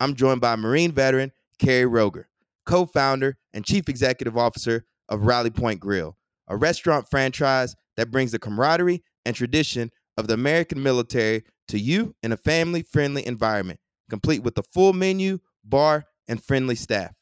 [0.00, 2.28] I'm joined by Marine veteran Carrie Roger,
[2.66, 6.16] co founder and chief executive officer of Rally Point Grill,
[6.48, 12.14] a restaurant franchise that brings the camaraderie and tradition of the American military to you
[12.22, 13.80] in a family friendly environment,
[14.10, 17.14] complete with a full menu, bar, and friendly staff.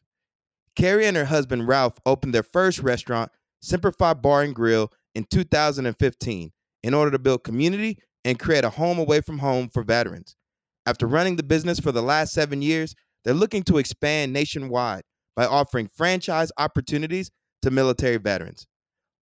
[0.75, 5.25] Carrie and her husband Ralph opened their first restaurant, Semper Fi Bar and Grill, in
[5.31, 10.37] 2015 in order to build community and create a home away from home for veterans.
[10.85, 15.03] After running the business for the last seven years, they're looking to expand nationwide
[15.37, 17.31] by offering franchise opportunities
[17.63, 18.67] to military veterans.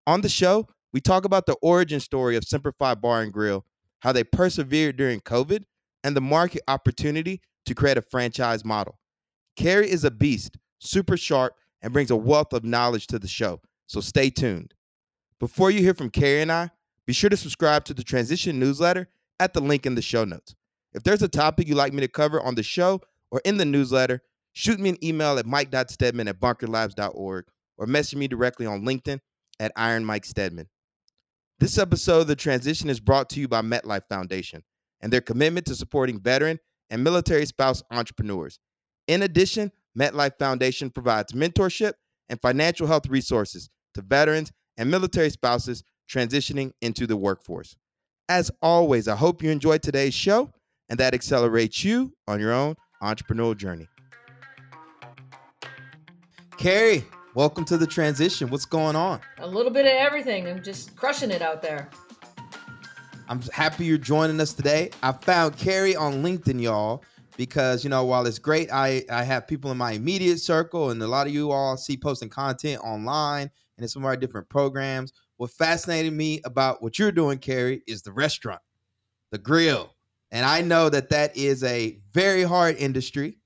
[0.06, 3.64] On the show, we talk about the origin story of Semper Fi Bar and Grill,
[4.00, 5.64] how they persevered during COVID,
[6.02, 8.98] and the market opportunity to create a franchise model.
[9.56, 13.60] Carrie is a beast, super sharp, and brings a wealth of knowledge to the show,
[13.86, 14.72] so stay tuned.
[15.38, 16.70] Before you hear from Carrie and I,
[17.06, 19.08] be sure to subscribe to the Transition newsletter
[19.38, 20.54] at the link in the show notes.
[20.92, 23.64] If there's a topic you'd like me to cover on the show or in the
[23.64, 27.44] newsletter, shoot me an email at mike.stedman at bunkerlabs.org
[27.78, 29.20] or message me directly on LinkedIn
[29.60, 30.68] at Iron Mike Stedman.
[31.60, 34.64] This episode of The Transition is brought to you by MetLife Foundation
[35.00, 38.58] and their commitment to supporting veteran and military spouse entrepreneurs.
[39.06, 41.92] In addition, MetLife Foundation provides mentorship
[42.28, 47.76] and financial health resources to veterans and military spouses transitioning into the workforce.
[48.28, 50.52] As always, I hope you enjoyed today's show
[50.90, 53.88] and that accelerates you on your own entrepreneurial journey.
[56.58, 58.50] Carrie, welcome to the transition.
[58.50, 59.20] What's going on?
[59.38, 60.46] A little bit of everything.
[60.46, 61.88] I'm just crushing it out there.
[63.28, 64.90] I'm happy you're joining us today.
[65.02, 67.04] I found Carrie on LinkedIn, y'all,
[67.36, 71.00] because you know while it's great, I I have people in my immediate circle, and
[71.00, 74.48] a lot of you all see posting content online and in some of our different
[74.48, 75.12] programs.
[75.36, 78.60] What fascinated me about what you're doing, Carrie, is the restaurant,
[79.30, 79.94] the grill,
[80.30, 83.38] and I know that that is a very hard industry.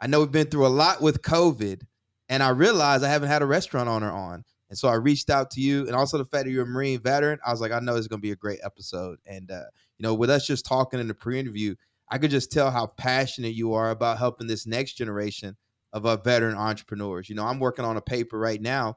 [0.00, 1.82] I know we've been through a lot with COVID,
[2.28, 4.44] and I realized I haven't had a restaurant owner on.
[4.68, 7.00] And so I reached out to you, and also the fact that you're a Marine
[7.00, 9.18] veteran, I was like, I know it's going to be a great episode.
[9.26, 9.64] And uh,
[9.98, 11.76] you know, with us just talking in the pre-interview,
[12.10, 15.56] I could just tell how passionate you are about helping this next generation
[15.92, 17.28] of uh, veteran entrepreneurs.
[17.28, 18.96] You know, I'm working on a paper right now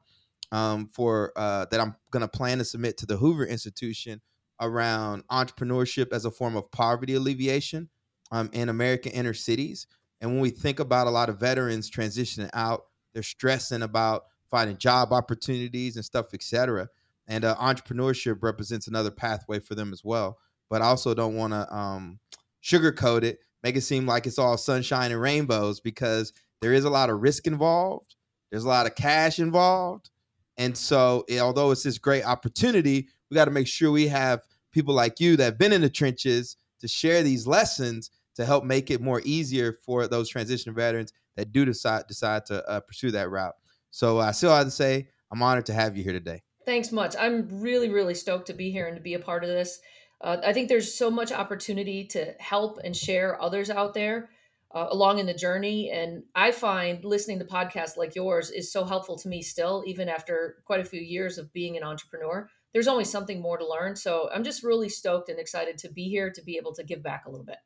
[0.52, 4.20] um, for uh, that I'm going to plan to submit to the Hoover Institution
[4.60, 7.88] around entrepreneurship as a form of poverty alleviation
[8.30, 9.86] um, in American inner cities.
[10.20, 12.84] And when we think about a lot of veterans transitioning out,
[13.14, 16.88] they're stressing about finding job opportunities and stuff, et cetera.
[17.26, 20.38] And uh, entrepreneurship represents another pathway for them as well.
[20.68, 22.18] But I also don't want to um,
[22.62, 26.90] sugarcoat it, make it seem like it's all sunshine and rainbows because there is a
[26.90, 28.16] lot of risk involved.
[28.50, 30.10] There's a lot of cash involved.
[30.56, 34.42] And so, it, although it's this great opportunity, we got to make sure we have
[34.72, 38.64] people like you that have been in the trenches to share these lessons to help
[38.64, 43.10] make it more easier for those transition veterans that do decide decide to uh, pursue
[43.10, 43.54] that route.
[43.90, 46.42] So I still have to say I'm honored to have you here today.
[46.64, 47.14] Thanks much.
[47.18, 49.80] I'm really really stoked to be here and to be a part of this.
[50.20, 54.28] Uh, I think there's so much opportunity to help and share others out there
[54.74, 55.90] uh, along in the journey.
[55.90, 60.08] And I find listening to podcasts like yours is so helpful to me still, even
[60.08, 63.96] after quite a few years of being an entrepreneur there's always something more to learn.
[63.96, 67.02] So I'm just really stoked and excited to be here to be able to give
[67.02, 67.58] back a little bit.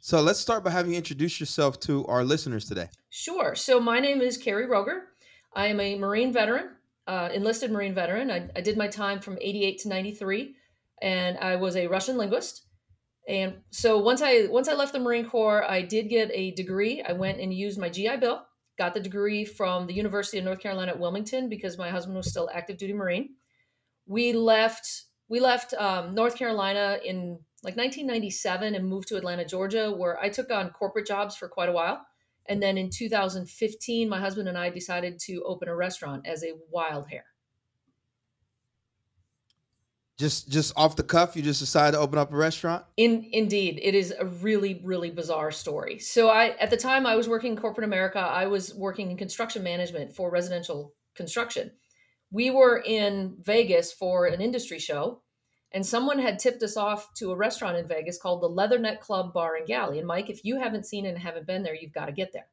[0.00, 2.88] So let's start by having you introduce yourself to our listeners today.
[3.08, 3.54] Sure.
[3.54, 5.04] So my name is Carrie Roger.
[5.54, 6.70] I am a Marine veteran,
[7.06, 8.30] uh, enlisted Marine veteran.
[8.30, 10.56] I, I did my time from 88 to 93,
[11.00, 12.66] and I was a Russian linguist.
[13.26, 17.02] And so once I once I left the Marine Corps, I did get a degree.
[17.02, 18.44] I went and used my GI Bill.
[18.76, 22.28] Got the degree from the University of North Carolina at Wilmington because my husband was
[22.28, 23.30] still active duty Marine
[24.06, 29.90] we left we left um, North Carolina in like 1997 and moved to Atlanta, Georgia,
[29.90, 32.06] where I took on corporate jobs for quite a while.
[32.46, 36.52] And then in 2015, my husband and I decided to open a restaurant as a
[36.70, 37.24] wild hair.
[40.18, 42.84] Just just off the cuff, you just decided to open up a restaurant?
[42.96, 45.98] In indeed, it is a really really bizarre story.
[45.98, 49.16] So I at the time I was working in corporate America, I was working in
[49.16, 51.72] construction management for residential construction
[52.34, 55.20] we were in Vegas for an industry show
[55.70, 59.32] and someone had tipped us off to a restaurant in Vegas called the Leatherneck Club
[59.32, 60.00] Bar and Galley.
[60.00, 62.48] And Mike, if you haven't seen and haven't been there, you've got to get there.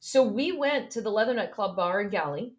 [0.00, 2.54] So we went to the Leatherneck Club Bar and Galley,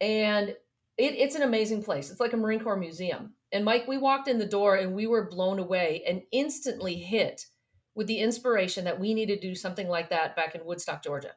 [0.00, 0.56] and it,
[0.98, 2.10] it's an amazing place.
[2.10, 3.34] It's like a Marine Corps museum.
[3.52, 7.46] And Mike, we walked in the door and we were blown away and instantly hit
[7.94, 11.32] with the inspiration that we needed to do something like that back in Woodstock, Georgia.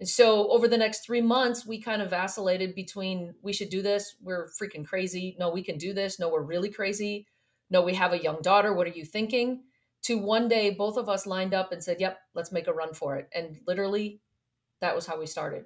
[0.00, 3.80] And so over the next three months, we kind of vacillated between we should do
[3.80, 5.36] this, we're freaking crazy.
[5.38, 6.18] No, we can do this.
[6.18, 7.26] No, we're really crazy.
[7.70, 8.74] No, we have a young daughter.
[8.74, 9.62] What are you thinking?
[10.04, 12.92] To one day, both of us lined up and said, Yep, let's make a run
[12.92, 13.28] for it.
[13.34, 14.20] And literally,
[14.80, 15.64] that was how we started.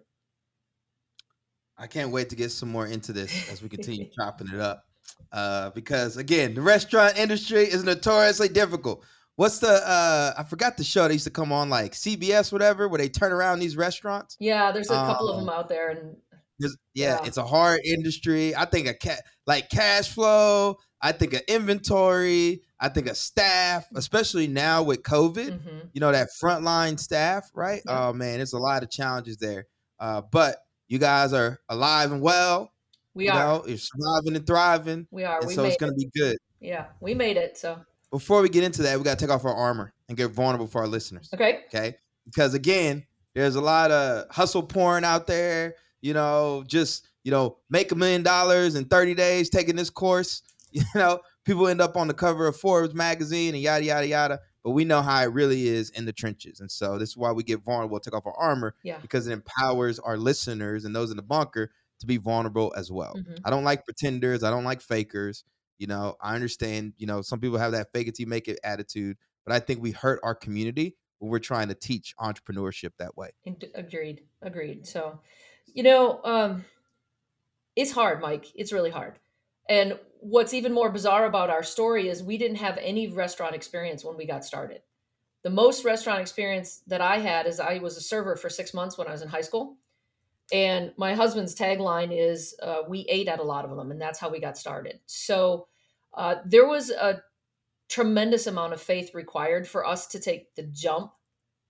[1.76, 4.84] I can't wait to get some more into this as we continue chopping it up.
[5.32, 9.04] Uh, because again, the restaurant industry is notoriously difficult.
[9.38, 12.88] What's the uh I forgot the show that used to come on like CBS whatever
[12.88, 14.36] where they turn around these restaurants?
[14.40, 16.16] Yeah, there's a couple um, of them out there and
[16.58, 18.56] yeah, yeah, it's a hard industry.
[18.56, 23.86] I think a cat like cash flow, I think of inventory, I think of staff,
[23.94, 25.78] especially now with COVID, mm-hmm.
[25.92, 27.80] you know, that frontline staff, right?
[27.86, 28.08] Yeah.
[28.08, 29.66] Oh man, there's a lot of challenges there.
[30.00, 30.56] Uh, but
[30.88, 32.72] you guys are alive and well.
[33.14, 33.38] We you are.
[33.38, 35.06] Know, you're surviving and thriving.
[35.12, 35.38] We are.
[35.46, 36.38] We so it's gonna be good.
[36.58, 37.56] Yeah, we made it.
[37.56, 37.78] So
[38.10, 40.66] before we get into that, we got to take off our armor and get vulnerable
[40.66, 41.28] for our listeners.
[41.34, 41.60] Okay.
[41.66, 41.96] Okay.
[42.24, 45.74] Because again, there's a lot of hustle porn out there.
[46.00, 50.42] You know, just you know, make a million dollars in 30 days taking this course.
[50.70, 54.40] You know, people end up on the cover of Forbes magazine and yada yada yada.
[54.62, 57.32] But we know how it really is in the trenches, and so this is why
[57.32, 58.98] we get vulnerable, take off our armor, yeah.
[59.00, 61.70] because it empowers our listeners and those in the bunker
[62.00, 63.14] to be vulnerable as well.
[63.16, 63.36] Mm-hmm.
[63.46, 64.44] I don't like pretenders.
[64.44, 65.44] I don't like fakers.
[65.78, 68.48] You know, I understand, you know, some people have that fake it till you make
[68.48, 69.16] it attitude,
[69.46, 73.30] but I think we hurt our community when we're trying to teach entrepreneurship that way.
[73.74, 74.22] Agreed.
[74.42, 74.86] Agreed.
[74.86, 75.20] So,
[75.72, 76.64] you know, um,
[77.76, 78.46] it's hard, Mike.
[78.54, 79.18] It's really hard.
[79.68, 84.04] And what's even more bizarre about our story is we didn't have any restaurant experience
[84.04, 84.82] when we got started.
[85.44, 88.98] The most restaurant experience that I had is I was a server for six months
[88.98, 89.76] when I was in high school.
[90.52, 94.18] And my husband's tagline is uh, we ate at a lot of them, and that's
[94.18, 94.98] how we got started.
[95.06, 95.68] So
[96.14, 97.22] uh, there was a
[97.88, 101.12] tremendous amount of faith required for us to take the jump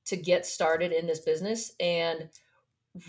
[0.07, 1.73] to get started in this business.
[1.79, 2.31] And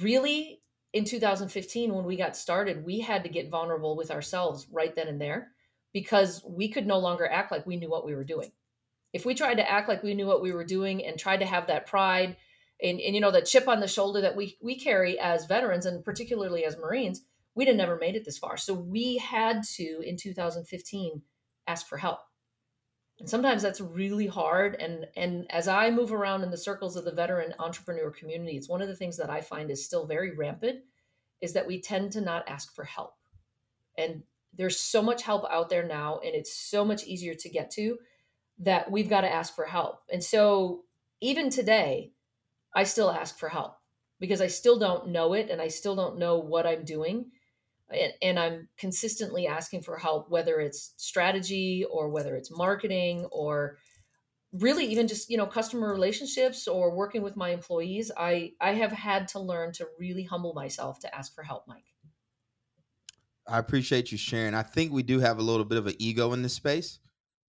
[0.02, 0.62] really,
[0.94, 5.08] in 2015, when we got started, we had to get vulnerable with ourselves right then
[5.08, 5.52] and there
[5.94, 8.52] because we could no longer act like we knew what we were doing.
[9.14, 11.46] If we tried to act like we knew what we were doing and tried to
[11.46, 12.38] have that pride
[12.82, 15.86] and, and you know the chip on the shoulder that we we carry as veterans
[15.86, 17.22] and particularly as marines
[17.56, 18.56] we'd have never made it this far.
[18.56, 21.22] So we had to in 2015
[21.68, 22.20] ask for help.
[23.20, 24.76] And sometimes that's really hard.
[24.80, 28.70] And and as i move around in the circles of the veteran entrepreneur community it's
[28.70, 30.80] one of the things that i find is still very rampant
[31.42, 33.14] is that we tend to not ask for help.
[33.98, 34.24] And
[34.54, 37.98] there's so much help out there now and it's so much easier to get to
[38.60, 40.02] that we've got to ask for help.
[40.12, 40.84] And so
[41.22, 42.12] even today
[42.76, 43.76] I still ask for help
[44.20, 47.26] because I still don't know it and I still don't know what I'm doing.
[47.92, 53.78] And, and, I'm consistently asking for help, whether it's strategy or whether it's marketing or
[54.54, 58.12] really even just you know customer relationships or working with my employees.
[58.16, 61.86] I I have had to learn to really humble myself to ask for help, Mike.
[63.48, 64.54] I appreciate you sharing.
[64.54, 67.00] I think we do have a little bit of an ego in this space.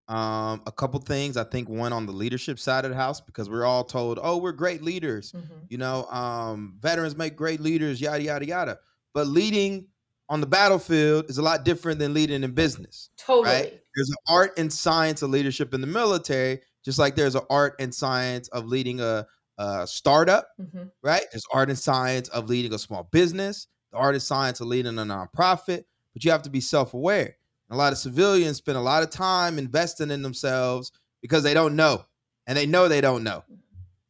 [0.09, 1.37] Um, a couple things.
[1.37, 4.37] I think one on the leadership side of the house because we're all told, "Oh,
[4.37, 5.53] we're great leaders." Mm-hmm.
[5.69, 8.01] You know, um, veterans make great leaders.
[8.01, 8.79] Yada yada yada.
[9.13, 9.85] But leading
[10.27, 13.11] on the battlefield is a lot different than leading in business.
[13.17, 13.53] Totally.
[13.53, 13.81] Right?
[13.95, 17.75] There's an art and science of leadership in the military, just like there's an art
[17.79, 19.27] and science of leading a,
[19.59, 20.47] a startup.
[20.59, 20.85] Mm-hmm.
[21.03, 21.23] Right?
[21.31, 23.67] There's art and science of leading a small business.
[23.91, 25.83] The art and science of leading a nonprofit.
[26.13, 27.35] But you have to be self-aware
[27.69, 31.75] a lot of civilians spend a lot of time investing in themselves because they don't
[31.75, 32.05] know.
[32.47, 33.43] And they know they don't know,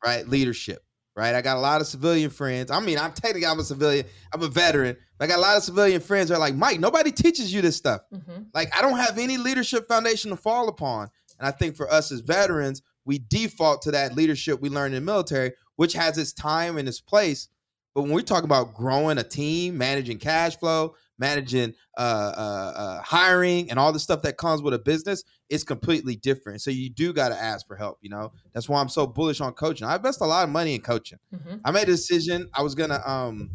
[0.05, 0.25] right?
[0.25, 0.81] Leadership,
[1.15, 1.35] right?
[1.35, 2.71] I got a lot of civilian friends.
[2.71, 4.95] I mean, I'm technically I'm a civilian, I'm a veteran.
[5.19, 7.75] I got a lot of civilian friends that are like, Mike, nobody teaches you this
[7.75, 8.01] stuff.
[8.13, 8.43] Mm-hmm.
[8.53, 11.09] Like, I don't have any leadership foundation to fall upon.
[11.37, 15.03] And I think for us as veterans, we default to that leadership we learned in
[15.03, 17.49] the military, which has its time and its place.
[17.93, 23.01] But when we talk about growing a team, managing cash flow, managing uh, uh, uh,
[23.01, 26.61] hiring and all the stuff that comes with a business is completely different.
[26.61, 27.99] So you do got to ask for help.
[28.01, 29.85] You know, that's why I'm so bullish on coaching.
[29.85, 31.19] I invest a lot of money in coaching.
[31.33, 31.57] Mm-hmm.
[31.65, 32.49] I made a decision.
[32.53, 33.51] I was gonna um,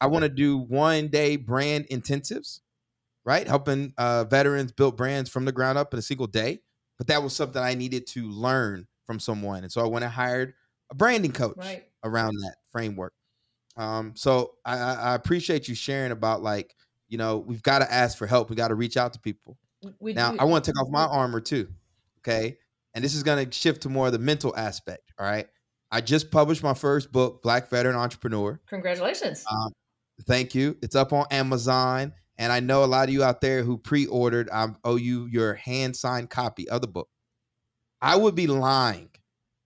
[0.00, 2.60] I want to do one day brand intensives,
[3.24, 3.46] right?
[3.46, 6.60] Helping uh, veterans build brands from the ground up in a single day.
[6.98, 10.12] But that was something I needed to learn from someone, and so I went and
[10.12, 10.54] hired
[10.90, 11.84] a branding coach right.
[12.04, 13.12] around that framework.
[13.76, 16.74] Um, so I, I appreciate you sharing about like
[17.08, 18.50] you know, we've got to ask for help.
[18.50, 19.56] We got to reach out to people.
[20.00, 21.68] We, Now, we- I want to take off my armor too.
[22.18, 22.58] Okay.
[22.94, 25.12] And this is going to shift to more of the mental aspect.
[25.18, 25.46] All right.
[25.90, 28.60] I just published my first book, Black Veteran Entrepreneur.
[28.68, 29.44] congratulations.
[29.50, 29.72] Um,
[30.26, 30.76] thank you.
[30.82, 32.12] It's up on Amazon.
[32.38, 35.26] And I know a lot of you out there who pre ordered, I owe you
[35.26, 37.08] your hand signed copy of the book.
[38.02, 39.10] I would be lying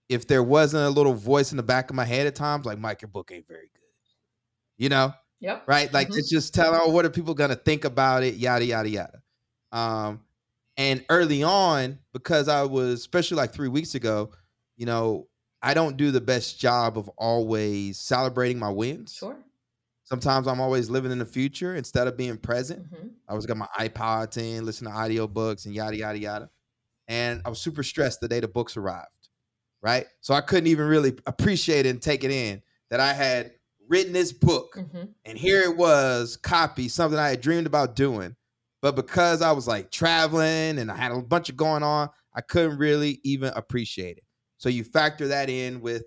[0.08, 2.78] if there wasn't a little voice in the back of my head at times like,
[2.78, 3.80] Mike, your book ain't very good.
[4.76, 5.14] You know?
[5.40, 5.64] Yep.
[5.66, 5.92] right?
[5.92, 6.18] Like Mhm.
[6.18, 8.34] it's just telling, oh, what are people gonna think about it?
[8.36, 9.22] Yada yada yada.
[9.72, 10.20] Um,
[10.76, 14.30] and early on, because I was, especially like three weeks ago,
[14.76, 15.28] you know,
[15.62, 19.12] I don't do the best job of always celebrating my wins.
[19.14, 19.36] Sure.
[20.04, 22.86] Sometimes I'm always living in the future instead of being present.
[22.86, 26.50] hmm I was got my iPods in, listening to audio books and yada yada yada.
[27.06, 29.06] And I was super stressed the day the books arrived.
[29.82, 30.06] Right.
[30.20, 33.52] So I couldn't even really appreciate it and take it in that I had
[33.90, 38.34] written this book hmm and here it was copy something i had dreamed about doing.
[38.80, 42.40] But because i was like traveling and i had a bunch of going on i
[42.40, 44.24] couldn't really even appreciate it.
[44.56, 46.04] So you factor that in with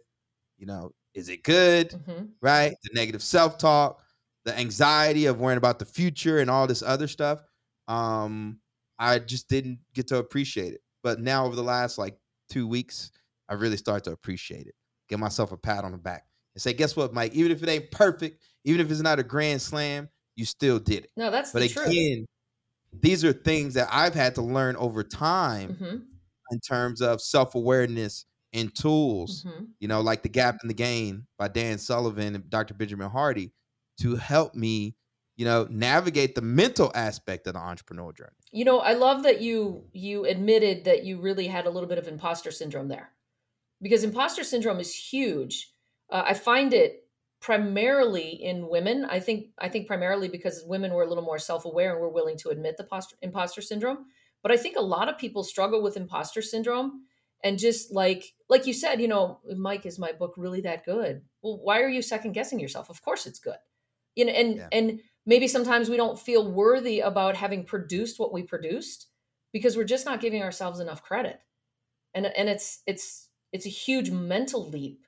[0.58, 2.74] you know is it good hmm right?
[2.84, 4.02] The negative self-talk
[4.46, 7.42] the anxiety of worrying about the future and all this other stuff
[7.88, 8.60] um
[9.00, 10.82] i just didn't get to appreciate it.
[11.04, 12.18] But now over the last like
[12.50, 13.12] two weeks
[13.50, 14.76] i really start to appreciate it.
[15.10, 16.24] Give myself a pat on the back
[16.56, 19.24] and say guess what mike even if it ain't perfect even if it's not a
[19.24, 21.90] grand slam you still did it No, that's but the truth.
[21.90, 22.26] again
[23.02, 25.98] these are things that i've had to learn over time hmm
[26.52, 31.28] in terms of self-awareness and tools hmm you know, like The Gap and the Gain
[31.38, 32.74] by Dan Sullivan and Dr.
[32.74, 33.52] Benjamin Hardy
[34.00, 34.96] to help me,
[35.36, 38.32] you know, navigate the mental aspect of the entrepreneurial journey.
[38.54, 41.98] You know, I love that you you admitted that you really had a little bit
[41.98, 43.12] of imposter syndrome there,
[43.82, 45.73] because imposter syndrome is huge.
[46.10, 47.08] Uh, I find it
[47.42, 49.06] primarily in women.
[49.06, 52.10] I think I think primarily because women were a little more self aware and were
[52.10, 54.06] willing to admit the poster, imposter syndrome.
[54.42, 57.06] But I think a lot of people struggle with imposter syndrome
[57.44, 61.22] and just like like you said, you know, Mike, is my book really that good?
[61.42, 62.90] Well, why are you second guessing yourself?
[62.90, 63.58] Of course, it's good.
[64.16, 64.68] You know, and Yeah.
[64.72, 69.08] and maybe sometimes we don't feel worthy about having produced what we produced
[69.52, 71.40] because we're just not giving ourselves enough credit
[72.14, 75.06] and and it's it's it's a huge mental leap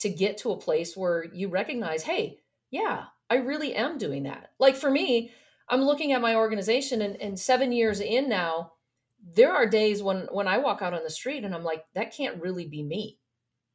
[0.00, 2.38] to get to a place where you recognize hey
[2.70, 4.50] yeah i really am doing that.
[4.58, 5.32] Like for me
[5.68, 8.72] i'm looking at my organization and, and seven years in now
[9.34, 12.14] there are days when when i walk out on the street and i'm like that
[12.14, 13.18] can't really be me.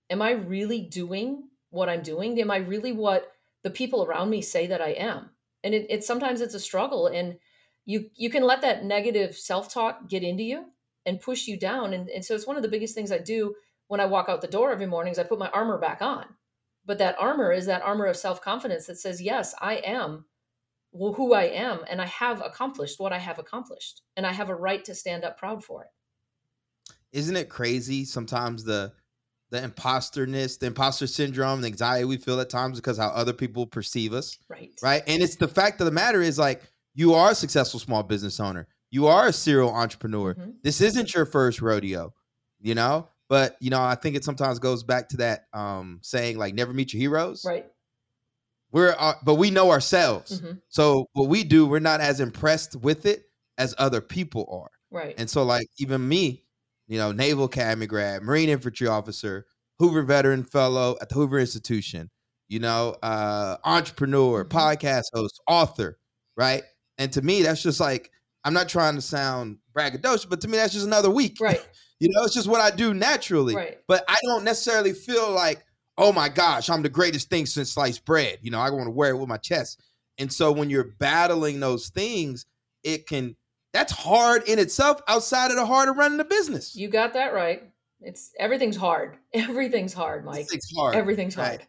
[0.10, 2.40] Am i really doing what i'm doing?
[2.42, 3.32] Am i really what
[3.64, 5.30] the people around me say that i am?
[5.64, 7.38] And it, it sometimes it's a struggle and
[7.86, 10.66] you you can let that negative self-talk get into you
[11.06, 13.56] and push you down and, and so it's one of the biggest things i do
[13.88, 16.26] when i walk out the door every morning is i put my armor back on
[16.86, 20.26] but that armor is that armor of self-confidence that says yes i am
[20.92, 24.50] wh- who i am and i have accomplished what i have accomplished and i have
[24.50, 25.90] a right to stand up proud for it
[27.12, 28.94] Isn't it crazy sometimes the
[29.52, 33.66] the imposterness, the imposter syndrome, the anxiety we feel at times because how other people
[33.68, 35.04] perceive us, right right?
[35.08, 36.64] And it's the fact of the matter is like
[36.96, 38.68] you are a successful small business owner.
[38.90, 40.34] You are a serial entrepreneur.
[40.34, 40.56] Mhm.
[40.64, 42.14] This isn't your first rodeo,
[42.60, 43.10] you know?
[43.28, 46.74] But, you know, I think it sometimes goes back to that um saying like never
[46.74, 47.44] meet your heroes.
[47.46, 47.66] right.
[48.72, 50.42] We're uh, but we know ourselves.
[50.42, 50.62] Mhm.
[50.70, 53.24] so what we do we're not as impressed with it
[53.58, 54.70] as other people are.
[54.92, 55.16] Right.
[55.18, 56.44] And so like even me
[56.88, 59.46] you know naval academy grad marine infantry officer
[59.80, 62.12] hoover veteran fellow at the hoover institution
[62.48, 64.50] you know uh entrepreneur Mhm.
[64.50, 65.98] podcast host author
[66.38, 66.62] right?
[67.00, 68.12] And to me that's just like
[68.44, 71.38] i'm not trying to sound braggadocious but to me that's just another week.
[71.42, 71.66] Right
[72.00, 75.64] you know it's just what i do naturally right but I don't necessarily feel like,
[75.98, 78.40] oh my gosh, I'm the greatest thing since sliced bread.
[78.42, 79.82] You know, I want to wear it with my chest.
[80.18, 82.46] And so when you're battling those things,
[82.84, 83.36] it can
[83.74, 86.76] that's hard in itself outside of the heart of running a business.
[86.76, 87.64] you got that right
[88.02, 90.96] it's everything's hard everything's hard mike It's hard.
[90.96, 91.48] everything's right.
[91.60, 91.68] hard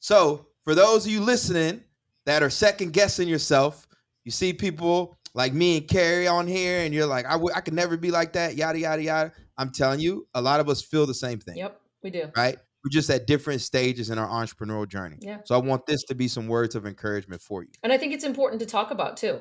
[0.00, 1.82] So for those of you listening
[2.26, 3.86] that are second guessing yourself,
[4.24, 7.60] you see people like me and Carrie on here, and you're like, I w- I
[7.60, 9.32] could never be like that, yada yada yada.
[9.58, 11.56] I'm telling you, a lot of us feel the same thing.
[11.56, 12.56] yep we do right?
[12.84, 15.16] We're just at different stages in our entrepreneurial journey.
[15.20, 15.38] Yeah.
[15.46, 17.70] So I want this to be some words of encouragement for you.
[17.82, 19.40] and i think it's important to talk about too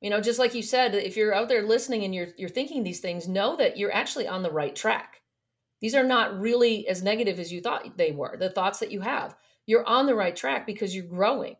[0.00, 2.82] you know just like you said if you're out there listening and you're you're thinking
[2.84, 5.22] these things know that you're actually on the right track
[5.80, 9.00] these are not really as negative as you thought they were the thoughts that you
[9.00, 9.34] have
[9.66, 11.56] you're on the right track because you're growing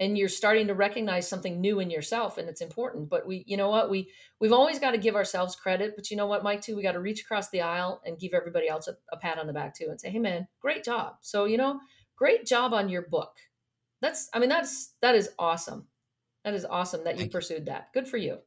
[0.00, 3.56] and you're starting to recognize something new in yourself and it's important but we you
[3.56, 4.08] know what we
[4.40, 6.92] we've always got to give ourselves credit but you know what mike too we got
[6.92, 9.74] to reach across the aisle and give everybody else a, a pat on the back
[9.74, 11.16] too and say hey man great job.
[11.20, 11.80] So you know
[12.16, 13.32] great job on your book.
[14.00, 15.86] That's i mean that's that is awesome.
[16.44, 17.38] That is awesome that you Thank you.
[17.38, 17.92] pursued that.
[17.94, 18.38] Good for you.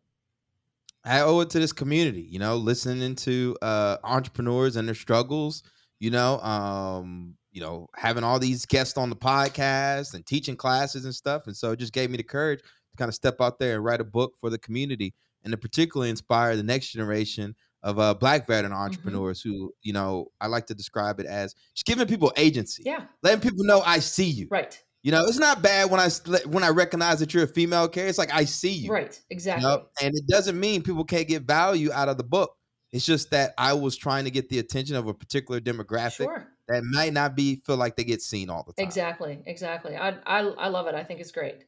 [1.05, 5.61] I owe it to this community, you know, listening to uh, entrepreneurs and their struggles,
[5.99, 11.05] you know, um, you know, having all these guests on the podcast and teaching classes
[11.05, 11.47] and stuff.
[11.47, 13.83] And so it just gave me the courage to kind of step out there and
[13.83, 18.13] write a book for the community and to particularly inspire the next generation of uh,
[18.13, 18.81] black veteran Mm-hmm.
[18.81, 23.05] entrepreneurs who, you know, I like to describe it as just giving people agency, Yeah.
[23.23, 24.47] letting people know I see you.
[24.51, 24.77] Right.
[25.03, 26.09] You know, it's not bad when I
[26.47, 28.09] when I recognize that you're a female carrier.
[28.09, 28.91] It's like I see you.
[28.91, 29.13] Right.
[29.29, 29.63] You Exactly.
[29.63, 29.85] know?
[30.01, 32.51] And it doesn't mean people can't get value out of the book.
[32.91, 36.47] It's just that I was trying to get the attention of a particular demographic Sure.
[36.67, 38.85] That might not be feel like they get seen all the time.
[38.85, 39.39] Exactly.
[39.45, 39.95] Exactly.
[39.95, 40.95] I, I I love it.
[40.95, 41.65] I think it's great.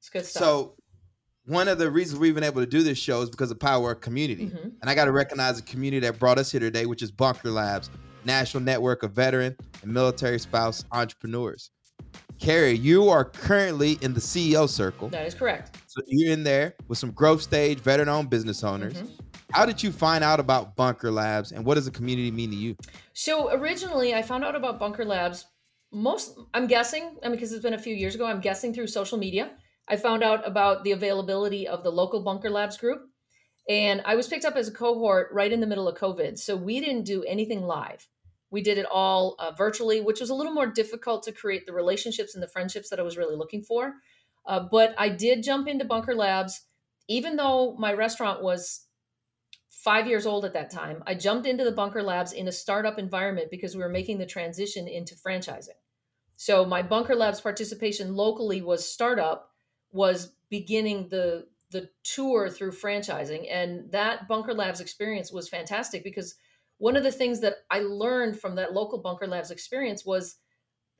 [0.00, 0.42] It's good stuff.
[0.42, 0.74] So
[1.46, 3.92] one of the reasons we've been able to do this show is because of power
[3.92, 4.46] of community.
[4.46, 4.72] Mhm.
[4.80, 7.50] And I got to recognize the community that brought us here today, which is Bunker
[7.50, 7.90] Labs,
[8.24, 11.70] national network of veteran and military spouse entrepreneurs.
[12.38, 15.08] Carrie, you are currently in the CEO circle.
[15.08, 15.78] that is correct.
[15.86, 18.94] So you're in there with some growth stage veteran owned business owners.
[18.94, 19.10] Mhm.
[19.50, 22.56] How did you find out about Bunker Labs and what does the community mean to
[22.56, 22.76] you?
[23.12, 25.46] So originally, I found out about Bunker Labs.
[25.92, 28.26] Most, I'm guessing, I mean, because it's been a few years ago.
[28.26, 29.52] I'm guessing through social media.
[29.88, 33.02] I found out about the availability of the local Bunker Labs group,
[33.68, 36.38] and I was picked up as a cohort right in the middle of COVID.
[36.38, 38.08] So we didn't do anything live.
[38.50, 41.72] We did it all uh, virtually, which was a little more difficult to create the
[41.72, 43.94] relationships and the friendships that I was really looking for.
[44.44, 46.62] Uh, but I did jump into Bunker Labs,
[47.08, 48.85] even though my restaurant was
[49.86, 51.00] five years old at that time.
[51.06, 54.26] I jumped into the Bunker Labs in a startup environment because we were making the
[54.26, 55.78] transition into franchising.
[56.34, 59.52] So my Bunker Labs participation locally was startup,
[59.92, 66.34] was beginning the the tour through franchising, and that Bunker Labs experience was fantastic because
[66.78, 70.36] one of the things that I learned from that local Bunker Labs experience was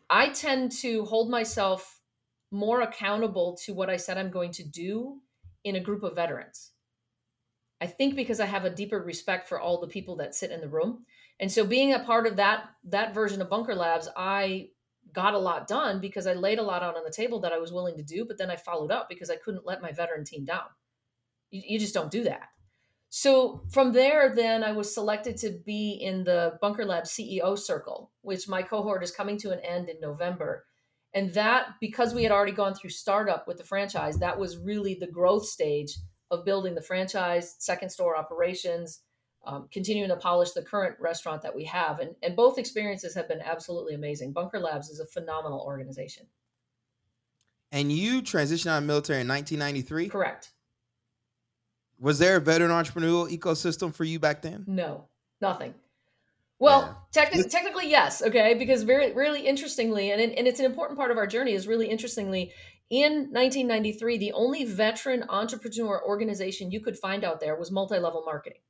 [0.08, 2.00] I tend to hold myself
[2.52, 5.22] more accountable to what I said I'm going to do
[5.64, 6.70] in a group of veterans.
[7.80, 10.60] I think because I have a deeper respect for all the people that sit in
[10.60, 11.04] the room.
[11.38, 14.68] And so being a part of that that version of Bunker Labs, I
[15.12, 17.58] got a lot done because I laid a lot out on the table that I
[17.58, 20.24] was willing to do, but then I followed up because I couldn't let my veteran
[20.24, 20.64] team down.
[21.50, 22.48] You, you just don't do that.
[23.08, 28.12] So from there, then I was selected to be in the Bunker Labs CEO circle,
[28.22, 30.66] which my cohort is coming to an end in November.
[31.14, 34.94] And that, because we had already gone through startup with the franchise, that was really
[34.94, 35.96] the growth stage
[36.30, 39.00] of building the franchise, second store operations,
[39.44, 42.00] um, continuing to polish the current restaurant that we have.
[42.00, 44.32] And, and both experiences have been absolutely amazing.
[44.32, 46.26] Bunker Labs is a phenomenal organization.
[47.72, 50.08] And you transitioned out of military in 1993.
[50.08, 50.50] Correct.
[51.98, 54.64] Was there a veteran entrepreneurial ecosystem for you back then?
[54.66, 55.04] No,
[55.40, 55.74] nothing.
[56.58, 58.22] Well, techni- technically, yes.
[58.22, 61.52] Okay, because very, really interestingly, and and it's an important part of our journey.
[61.52, 62.52] Is really interestingly,
[62.88, 68.60] in 1993, the only veteran entrepreneur organization you could find out there was multi-level marketing,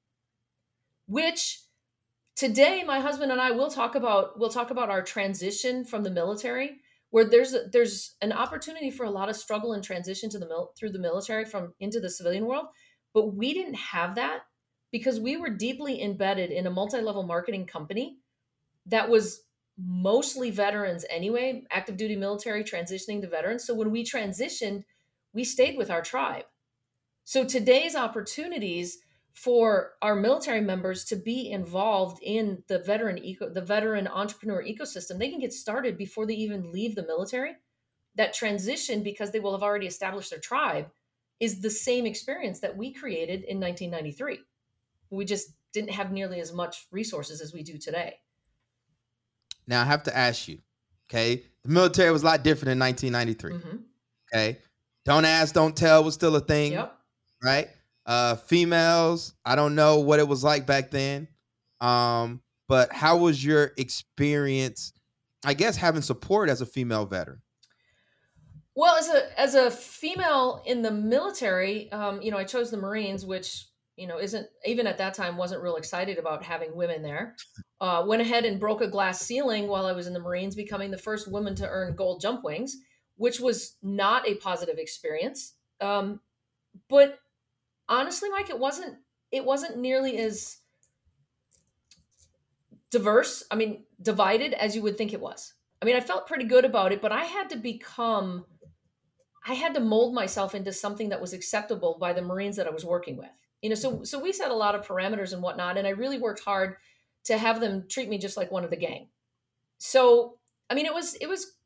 [1.07, 1.61] which
[2.35, 4.39] today my husband and I will talk about.
[4.39, 6.79] We'll talk about our transition from the military,
[7.11, 10.49] where there's a, there's an opportunity for a lot of struggle and transition to the
[10.49, 12.67] mil- through the military from into the civilian world,
[13.13, 14.41] but we didn't have that
[14.93, 18.19] because we were deeply embedded in a multi-level marketing company
[18.87, 19.43] that was
[19.79, 23.65] mostly veterans anyway, active duty military transitioning to veterans.
[23.65, 24.85] So when we transitioned,
[25.33, 26.45] we stayed with our tribe.
[27.25, 28.99] So today's opportunities
[29.33, 35.19] for our military members to be involved in the veteran eco the veteran entrepreneur ecosystem,
[35.19, 37.53] they can get started before they even leave the military.
[38.15, 40.91] That transition because they will have already established their tribe
[41.39, 44.39] is the same experience that we created in 1993
[45.11, 48.15] we just didn't have nearly as much resources as we do today.
[49.67, 50.59] Now I have to ask you,
[51.11, 51.43] okay?
[51.65, 53.53] The military was a lot different in 1993.
[53.53, 53.77] Mm-hmm.
[54.33, 54.59] Okay.
[55.05, 56.97] Don't ask, don't tell was still a thing, Yep.
[57.43, 57.69] right?
[58.05, 61.29] Uh females, I don't know what it was like back then.
[61.81, 64.93] Um, but how was your experience,
[65.45, 67.43] I guess, having support as a female veteran?
[68.75, 72.77] Well, as a as a female in the military, um, you know, I chose the
[72.77, 77.03] Marines, which you know isn't even at that time wasn't real excited about having women
[77.03, 77.37] there.
[77.81, 80.91] Uh, went ahead and broke a glass ceiling while I was in the Marines, becoming
[80.91, 82.77] the first woman to earn gold jump wings,
[83.17, 85.55] which was not a positive experience.
[85.81, 86.21] Um,
[86.89, 87.19] but
[87.89, 88.97] honestly, Mike, it wasn't
[89.33, 90.59] it wasn't nearly as
[92.91, 93.45] diverse.
[93.51, 95.55] I mean, divided as you would think it was.
[95.81, 98.45] I mean, I felt pretty good about it, but I had to become
[99.47, 102.71] I had to mold myself into something that was acceptable by the Marines that I
[102.71, 103.31] was working with.
[103.67, 106.21] You know, so so we set a lot of parameters and whatnot, and I really
[106.21, 106.77] worked hard
[107.25, 109.09] to have them treat me just like one of the gang.
[109.79, 110.39] So
[110.71, 111.57] I mean, it was it was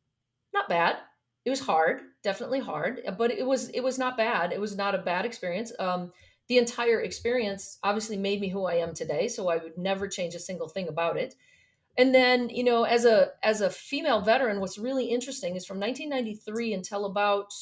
[0.54, 0.96] not bad.
[1.44, 4.50] It was hard, definitely hard, but it was it was not bad.
[4.50, 5.74] It was not a bad experience.
[5.78, 6.10] Um,
[6.48, 9.28] the entire experience obviously made me who I am today.
[9.28, 11.34] So I would never change a single thing about it.
[11.98, 15.78] And then, you know, as a as a female veteran, what's really interesting is from
[15.78, 17.52] 1993 until about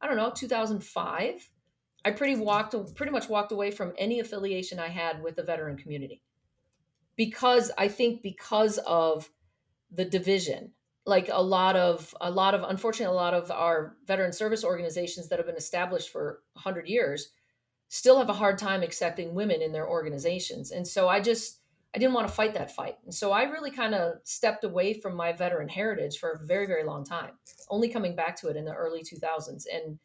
[0.00, 1.50] I don't know 2005,
[2.04, 5.76] I pretty walked pretty much walked away from any affiliation I had with the veteran
[5.76, 6.22] community.
[7.16, 9.30] Because I think because of
[9.90, 10.72] the division
[11.06, 15.28] like a lot of a lot of unfortunately a lot of our veteran service organizations
[15.28, 17.30] that have been established for 100 years
[17.88, 20.70] still have a hard time accepting women in their organizations.
[20.72, 21.60] And so i just
[21.94, 22.96] i didn't want to fight that fight.
[23.04, 26.66] And so i really kind of stepped away from my veteran heritage for a very
[26.66, 27.32] very long time
[27.68, 29.98] only coming back to it in the early 2000s and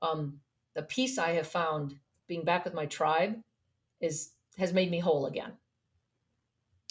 [0.00, 0.40] um,
[0.78, 1.96] the peace i have found
[2.28, 3.36] being back with my tribe
[4.00, 5.52] is has made me whole again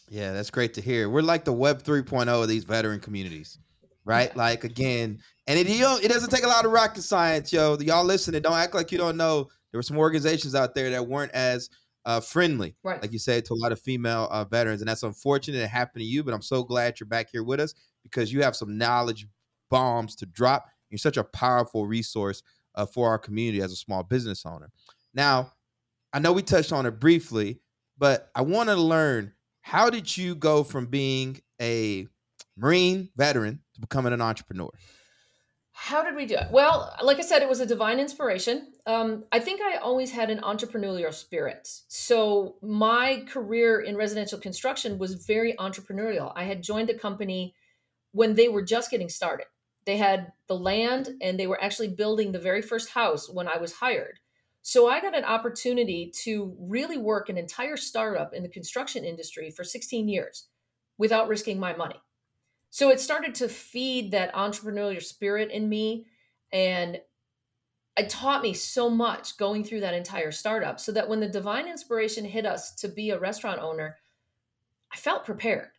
[0.10, 1.10] yeah, that's great to hear.
[1.10, 3.60] We're like the web 3.0 of these veteran communities,
[4.06, 4.36] right?
[4.36, 7.78] Like again, and it you know, it doesn't take a lot of rocket science, yo.
[7.80, 9.50] Y'all listening, don't act like you don't know.
[9.72, 11.70] There were some organizations out there that weren't as
[12.06, 13.02] uh, friendly, right.
[13.02, 16.02] like you said, to a lot of female uh, veterans, and that's unfortunate it happened
[16.02, 16.24] to you.
[16.24, 17.74] But I'm so glad you're back here with us
[18.04, 19.28] because you have some knowledge
[19.70, 20.68] bombs to drop.
[20.90, 22.44] You're such a powerful resource
[22.78, 24.70] uh, for our community as a small business owner.
[25.14, 25.52] Now,
[26.14, 27.60] I know we touched on it briefly,
[27.98, 32.08] but I want to learn how did you go from being a
[32.56, 34.70] Marine veteran to becoming an entrepreneur?
[35.74, 36.48] How did we do it?
[36.50, 38.74] Well, like I said, it was a divine inspiration.
[38.88, 41.68] Um, I think I always had an entrepreneurial spirit.
[41.88, 46.32] So my career in residential construction was very entrepreneurial.
[46.36, 47.54] I had joined a company
[48.12, 49.46] when they were just getting started.
[49.88, 53.58] They had the land and they were actually building the very first house when I
[53.58, 54.20] was hired.
[54.62, 59.50] So I got an opportunity to really work an entire startup in the construction industry
[59.50, 60.50] for 16 years
[60.98, 62.02] without risking my money.
[62.70, 66.06] So it started to feed that entrepreneurial spirit in me
[66.52, 67.00] and
[67.96, 71.66] it taught me so much going through that entire startup so that when the divine
[71.66, 73.96] inspiration hit us to be a restaurant owner,
[74.92, 75.70] I felt prepared.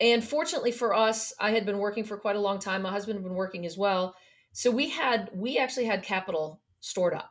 [0.00, 2.82] And fortunately for us, I had been working for quite a long time.
[2.82, 4.14] My husband had been working as well.
[4.52, 7.30] So we had we actually had capital stored up.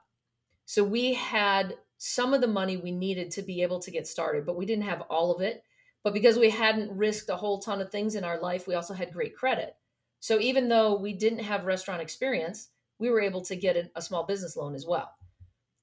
[0.66, 4.46] So we had some of the money we needed to be able to get started,
[4.46, 5.64] but we didn't have all of it.
[6.04, 8.94] But because we hadn't risked a whole ton of things in our life, we also
[8.94, 9.76] had great credit.
[10.22, 14.26] So even though we didn't have restaurant experience, we were able to get a, small
[14.26, 15.12] business loan as well.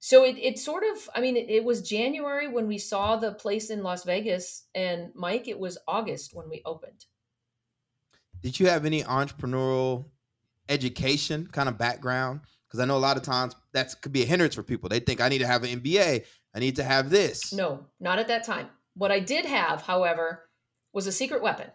[0.07, 3.33] So it, it sort of, I mean, it, it was January when we saw the
[3.33, 7.07] place in Las Vegas, and Mike, it was August when we opened.
[8.41, 10.05] Did you have any entrepreneurial
[10.69, 12.43] education kind of background?
[12.69, 14.89] Because I know a lot of times that could be a hindrance for people.
[14.89, 16.25] They think I need to have an MBA.
[16.55, 17.53] I need to have this.
[17.53, 18.69] No, not at that time.
[18.95, 20.49] What I did have, however,
[20.93, 21.73] was a secret weapon.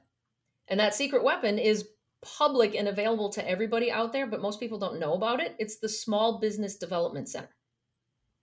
[0.69, 1.89] And that secret weapon is
[2.21, 5.53] public and available to everybody out there, but most people don't know about it.
[5.59, 7.49] It's the Small Business Development Center.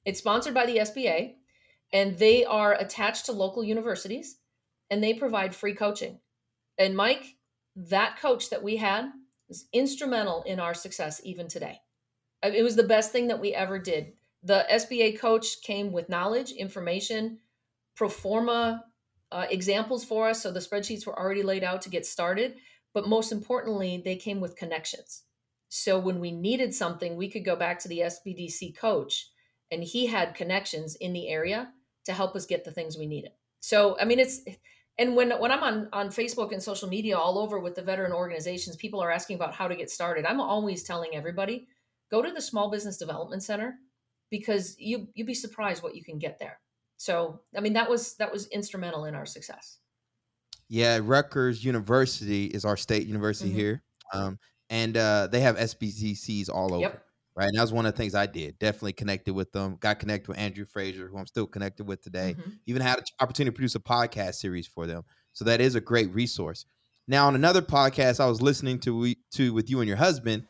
[0.08, 1.34] It's sponsored by the SBA,
[1.92, 4.38] and they are attached to local universities
[4.90, 6.20] and they provide free coaching.
[6.78, 7.36] And Mike,
[7.76, 9.10] that coach that we had
[9.50, 11.82] is instrumental in our success even today.
[12.42, 14.14] It was the best thing that we ever did.
[14.42, 17.40] The SBA coach came with knowledge, information,
[17.94, 18.84] pro forma
[19.30, 20.42] uh, examples for us.
[20.42, 22.54] So the spreadsheets were already laid out to get started.
[22.94, 25.24] But most importantly, they came with connections.
[25.68, 29.28] So when we needed something, we could go back to the SBDC coach,
[29.70, 31.72] and he had connections in the area
[32.04, 33.32] to help us get the things we needed.
[33.60, 34.42] So I mean, it's
[34.98, 38.12] and when when I'm on on Facebook and social media all over with the veteran
[38.12, 40.24] organizations, people are asking about how to get started.
[40.26, 41.68] I'm always telling everybody
[42.10, 43.76] go to the Small Business Development Center
[44.30, 46.60] because you you'd be surprised what you can get there.
[46.96, 49.78] So, I mean, that was that was instrumental in our success.
[50.68, 53.58] Yeah, Rutgers University is our state university mm-hmm.
[53.58, 56.82] here, um, and uh, they have SBDCs all over.
[56.82, 57.04] Yep.
[57.38, 58.58] Right, and that was one of the things I did.
[58.58, 59.76] Definitely connected with them.
[59.78, 62.34] Got connected with Andrew Fraser, who I'm still connected with today.
[62.36, 62.50] Mm-hmm.
[62.66, 65.04] Even had an opportunity to produce a podcast series for them.
[65.34, 66.64] So that is a great resource.
[67.06, 70.48] Now, on another podcast I was listening to to with you and your husband,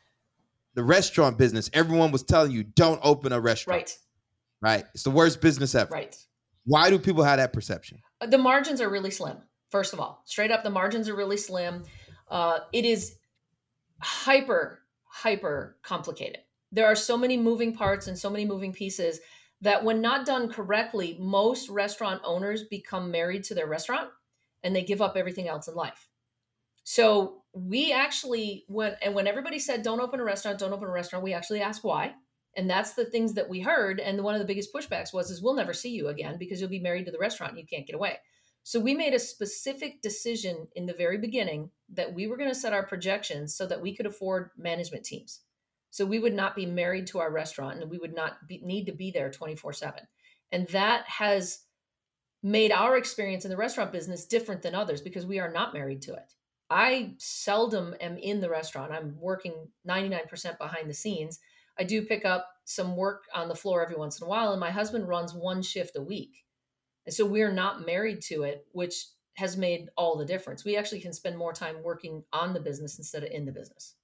[0.72, 3.98] the restaurant business, everyone was telling you don't open a restaurant.
[4.62, 4.78] Right.
[4.78, 4.84] Right.
[4.94, 5.92] It's the worst business ever.
[5.92, 6.16] Right.
[6.64, 7.98] Why do people have that perception?
[8.22, 9.36] Uh, the margins are really slim.
[9.70, 11.84] First of all, straight up, the margins are really slim.
[12.30, 13.14] Uh, it is
[14.00, 16.40] hyper, hyper complicated.
[16.72, 19.20] There are so many moving parts and so many moving pieces
[19.60, 24.10] that, when not done correctly, most restaurant owners become married to their restaurant
[24.62, 26.08] and they give up everything else in life.
[26.84, 30.92] So we actually went and when everybody said don't open a restaurant, don't open a
[30.92, 32.14] restaurant, we actually asked why.
[32.56, 34.00] And that's the things that we heard.
[34.00, 36.70] And one of the biggest pushbacks was is we'll never see you again because you'll
[36.70, 38.18] be married to the restaurant you can't get away.
[38.62, 42.54] So we made a specific decision in the very beginning that we were going to
[42.54, 45.40] set our projections so that we could afford management teams.
[45.90, 48.86] So we would not be married to our restaurant and we would not be, need
[48.86, 50.00] to be there 24 7.
[50.52, 51.60] And that has
[52.42, 56.02] made our experience in the restaurant business different than others because we are not married
[56.02, 56.32] to it.
[56.70, 58.92] I seldom am in the restaurant.
[58.92, 59.54] I'm working
[59.88, 61.40] 99% behind the scenes.
[61.78, 64.60] I do pick up some work on the floor every once in a while, and
[64.60, 66.44] my husband runs one shift a week.
[67.06, 70.64] And so we're not married to it, which has made all the difference.
[70.64, 73.94] We actually can spend more time working on the business instead of in the business.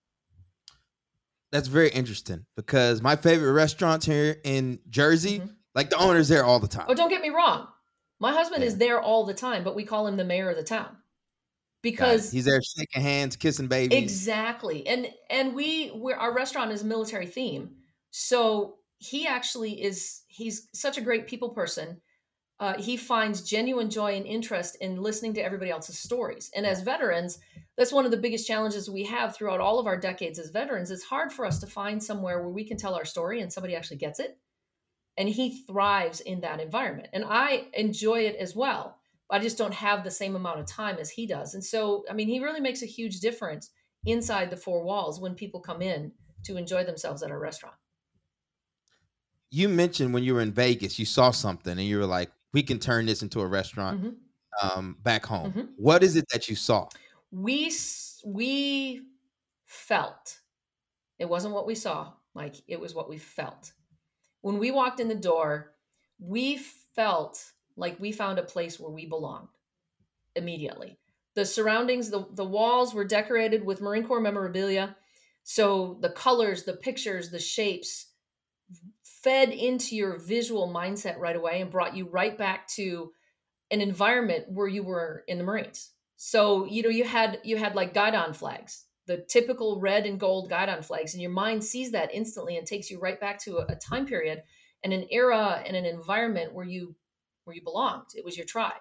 [1.54, 5.52] That's very interesting because my favorite restaurants here in Jersey, mm-hmm.
[5.76, 6.86] like the owner's there all the time.
[6.88, 7.68] Oh, don't get me wrong.
[8.18, 8.66] My husband yeah.
[8.66, 10.96] is there all the time, but we call him the mayor of the town
[11.80, 14.02] because he's there shaking hands, kissing babies.
[14.02, 17.76] Exactly, and and we we our restaurant is military theme,
[18.10, 22.00] so he actually is he's such a great people person.
[22.60, 26.50] Uh, he finds genuine joy and interest in listening to everybody else's stories.
[26.54, 27.38] And as veterans,
[27.76, 30.90] that's one of the biggest challenges we have throughout all of our decades as veterans.
[30.90, 33.74] It's hard for us to find somewhere where we can tell our story and somebody
[33.74, 34.38] actually gets it.
[35.16, 37.08] And he thrives in that environment.
[37.12, 38.98] And I enjoy it as well.
[39.30, 41.54] I just don't have the same amount of time as he does.
[41.54, 43.70] And so, I mean, he really makes a huge difference
[44.06, 46.12] inside the four walls when people come in
[46.44, 47.76] to enjoy themselves at our restaurant.
[49.50, 52.62] You mentioned when you were in Vegas, you saw something and you were like, we
[52.62, 54.78] can turn this into a restaurant mm-hmm.
[54.78, 55.50] um, back home.
[55.50, 55.64] Mm-hmm.
[55.76, 56.88] What is it that you saw?
[57.30, 57.70] We,
[58.24, 59.02] we
[59.66, 60.38] felt
[61.18, 63.72] it wasn't what we saw, like it was what we felt.
[64.40, 65.72] When we walked in the door,
[66.18, 66.58] we
[66.94, 69.48] felt like we found a place where we belonged
[70.36, 70.96] immediately.
[71.34, 74.96] The surroundings, the, the walls were decorated with Marine Corps memorabilia.
[75.42, 78.13] So the colors, the pictures, the shapes
[79.24, 83.10] fed into your visual mindset right away and brought you right back to
[83.70, 85.92] an environment where you were in the Marines.
[86.16, 90.50] So, you know, you had you had like guidon flags, the typical red and gold
[90.50, 93.66] guidon flags, and your mind sees that instantly and takes you right back to a,
[93.72, 94.42] a time period
[94.84, 96.94] and an era and an environment where you
[97.44, 98.06] where you belonged.
[98.14, 98.80] It was your tribe.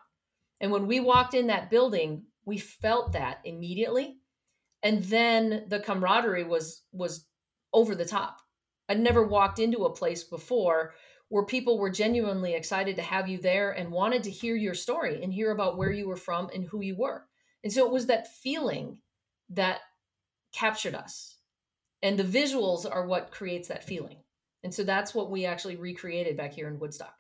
[0.60, 4.18] And when we walked in that building, we felt that immediately.
[4.84, 7.26] And then the camaraderie was was
[7.74, 8.43] over the top.
[8.94, 10.94] I'd never walked into a place before
[11.30, 15.24] where people were genuinely excited to have you there and wanted to hear your story
[15.24, 17.26] and hear about where you were from and who you were.
[17.64, 19.00] And so it was that feeling
[19.50, 19.80] that
[20.52, 21.38] captured us.
[22.04, 24.18] And the visuals are what creates that feeling.
[24.64, 27.16] And so that's what we actually recreated back here in Woodstock.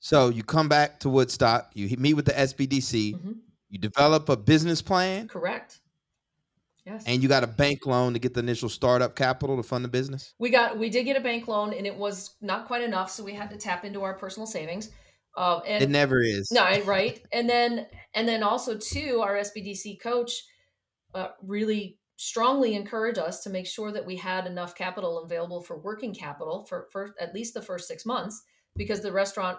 [0.00, 3.32] So you come back to Woodstock, you meet with the SBDC, mm-hmm.
[3.68, 5.28] you develop a business plan.
[5.28, 5.80] Correct.
[6.86, 7.02] Yes.
[7.04, 9.88] And you got a bank loan to get the initial startup capital to fund the
[9.88, 10.34] business?
[10.38, 13.24] We got we did get a bank loan and it was not quite enough, so
[13.24, 14.90] we had to tap into our personal savings.
[15.36, 16.48] Uh, and it never is.
[16.52, 17.20] No, right.
[17.32, 20.32] and then and then also too, our SBDC coach
[21.14, 25.78] uh, really strongly encouraged us to make sure that we had enough capital available for
[25.78, 28.42] working capital for, for at least the first six months
[28.74, 29.58] because the restaurant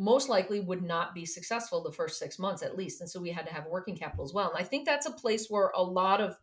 [0.00, 3.30] most likely would not be successful the first six months at least and so we
[3.30, 4.48] had to have working capital as well.
[4.48, 6.38] And i think that's a place where a lot of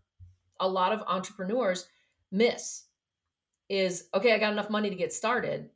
[0.59, 1.87] a lot of entrepreneurs
[2.31, 2.83] miss
[3.67, 5.71] is okay i got enough money to get started.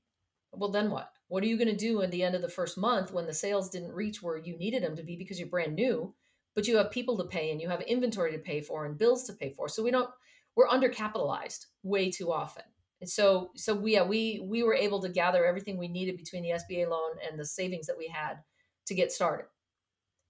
[0.54, 1.12] Well then what?
[1.28, 3.34] What are you going to do in the end of the first month when the
[3.34, 6.14] sales didn't reach where you needed them to be because you're brand new
[6.54, 9.24] but you have people to pay and you have inventory to pay for and bills
[9.24, 9.68] to pay for?
[9.68, 10.10] So we don't
[10.56, 12.64] we're undercapitalized way too often
[13.02, 16.44] and so, so we, yeah, we, we were able to gather everything we needed between
[16.44, 18.36] the SBA loan and the savings that we had
[18.86, 19.48] to get started.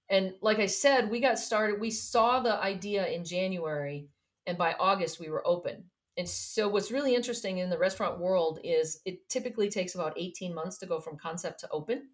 [0.10, 4.07] And like I said, we got started, we saw the idea in January
[4.45, 5.84] and by August we were open.
[6.17, 10.53] And so what's really interesting in the restaurant world is it typically takes about 18
[10.53, 12.10] months to go from concept to open.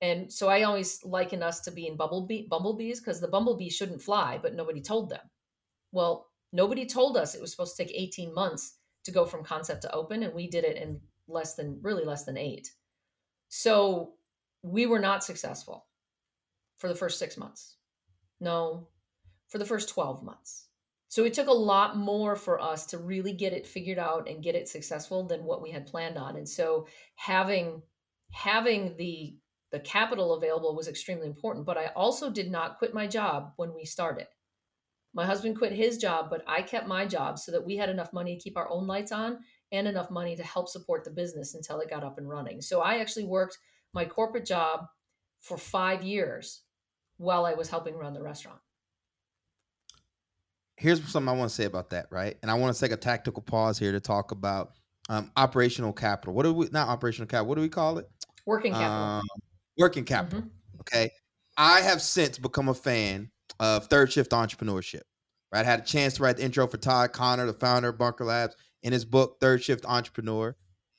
[0.00, 4.38] And so I always liken us to being bumblebee, bumblebees because the bumblebee shouldn't fly,
[4.40, 5.20] but nobody told them.
[5.92, 8.77] Well, nobody told us it was supposed to take 18 months
[9.08, 12.24] to go from concept to open and we did it in less than really less
[12.24, 12.70] than 8
[13.48, 14.14] so
[14.62, 15.86] we were not successful
[16.76, 17.76] for the first 6 months.
[18.40, 18.88] No
[19.48, 20.66] for the first 12 months.
[21.08, 24.42] So it took a lot more for us to really get it figured out and
[24.42, 26.36] get it successful than what we had planned on.
[26.36, 27.82] And so having
[28.30, 29.38] having the
[29.70, 33.74] the capital available was extremely important but i also did not quit my job when
[33.74, 34.26] we started
[35.14, 38.12] my husband quit his job, but I kept my job so that we had enough
[38.12, 39.38] money to keep our own lights on
[39.72, 42.60] and enough money to help support the business until it got up and running.
[42.60, 43.58] So I actually worked
[43.94, 44.86] my corporate job
[45.40, 46.62] for five years
[47.16, 48.58] while I was helping run the restaurant.
[50.76, 52.36] Here's something I want to say about that, right?
[52.42, 54.74] And I want to take a tactical pause here to talk about
[55.08, 56.34] um, operational capital.
[56.34, 57.46] What do we not operational capital?
[57.46, 58.08] What do we call it?
[58.46, 58.90] Working capital.
[58.90, 59.22] Um,
[59.76, 60.40] working capital.
[60.40, 60.80] Mm-hmm.
[60.80, 61.10] Okay.
[61.56, 65.02] I have since become a fan of third shift entrepreneurship.
[65.52, 65.64] right?
[65.64, 68.24] I had a chance to write the intro for Todd Connor, the founder of Bunker
[68.24, 70.54] Labs, in his book Third Shift Entrepreneur.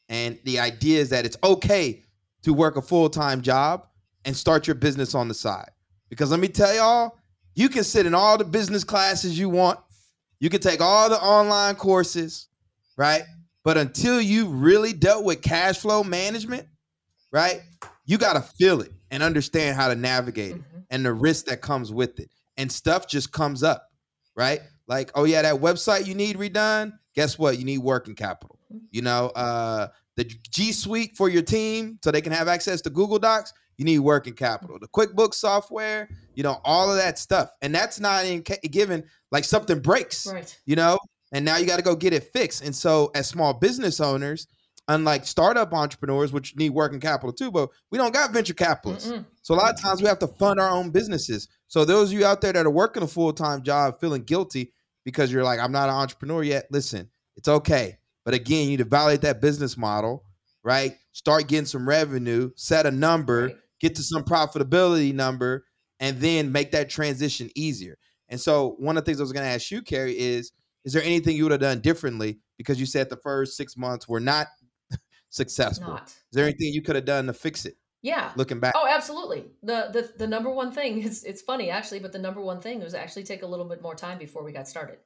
[0.09, 2.03] And the idea is that it's okay
[2.41, 3.85] to work a full time job
[4.25, 5.69] and start your business on the side.
[6.09, 7.17] Because let me tell y'all,
[7.55, 9.79] you can sit in all the business classes you want,
[10.39, 12.47] you can take all the online courses,
[12.97, 13.23] right?
[13.63, 16.67] But until you've really dealt with cash flow management,
[17.31, 17.61] right,
[18.05, 20.85] you got to feel it and understand how to navigate it Mhm.
[20.89, 22.31] and the risk that comes with it.
[22.59, 23.89] And stuff just comes up,
[24.35, 24.59] right?
[24.87, 26.93] Like, oh yeah, that website you need redone.
[27.15, 27.57] Guess what?
[27.57, 28.59] You need working capital.
[28.91, 32.89] You know, uh, the G Suite for your team so they can have access to
[32.89, 33.53] Google Docs.
[33.77, 34.77] You need working capital.
[34.77, 37.49] The QuickBooks software, you know, all of that stuff.
[37.61, 40.55] And that's not in ca- given like something breaks, Right.
[40.65, 40.99] you know,
[41.31, 42.61] and now you got to go get it fixed.
[42.63, 44.47] And so, as small business owners,
[44.89, 49.09] unlike startup entrepreneurs, which need working capital too, but we don't got venture capitalists.
[49.11, 49.25] Mm-mm.
[49.43, 51.47] So a lot of times we have to fund our own businesses.
[51.67, 54.73] So those of you out there that are working a full time job, feeling guilty
[55.05, 56.65] because you're like, I'm not an entrepreneur yet.
[56.71, 57.97] Listen, it's okay.
[58.25, 60.25] But again, you need to validate that business model,
[60.63, 60.97] right?
[61.13, 63.57] Start getting some revenue, set a number, Right.
[63.79, 65.65] get to some profitability number,
[65.99, 67.97] and then make that transition easier.
[68.27, 70.51] And so one of the things I was going to ask you, Carrie, is
[70.85, 72.39] is there anything you would have done differently?
[72.57, 74.47] Because you said the first six months were not
[75.29, 75.95] successful.
[76.05, 77.77] Is there anything you could have done to fix it?
[78.01, 78.31] Yeah.
[78.35, 79.45] Looking back, Oh, absolutely.
[79.61, 82.81] The, the the number one thing is it's funny actually, but the number one thing
[82.81, 84.97] was actually take a little bit more time before we got started.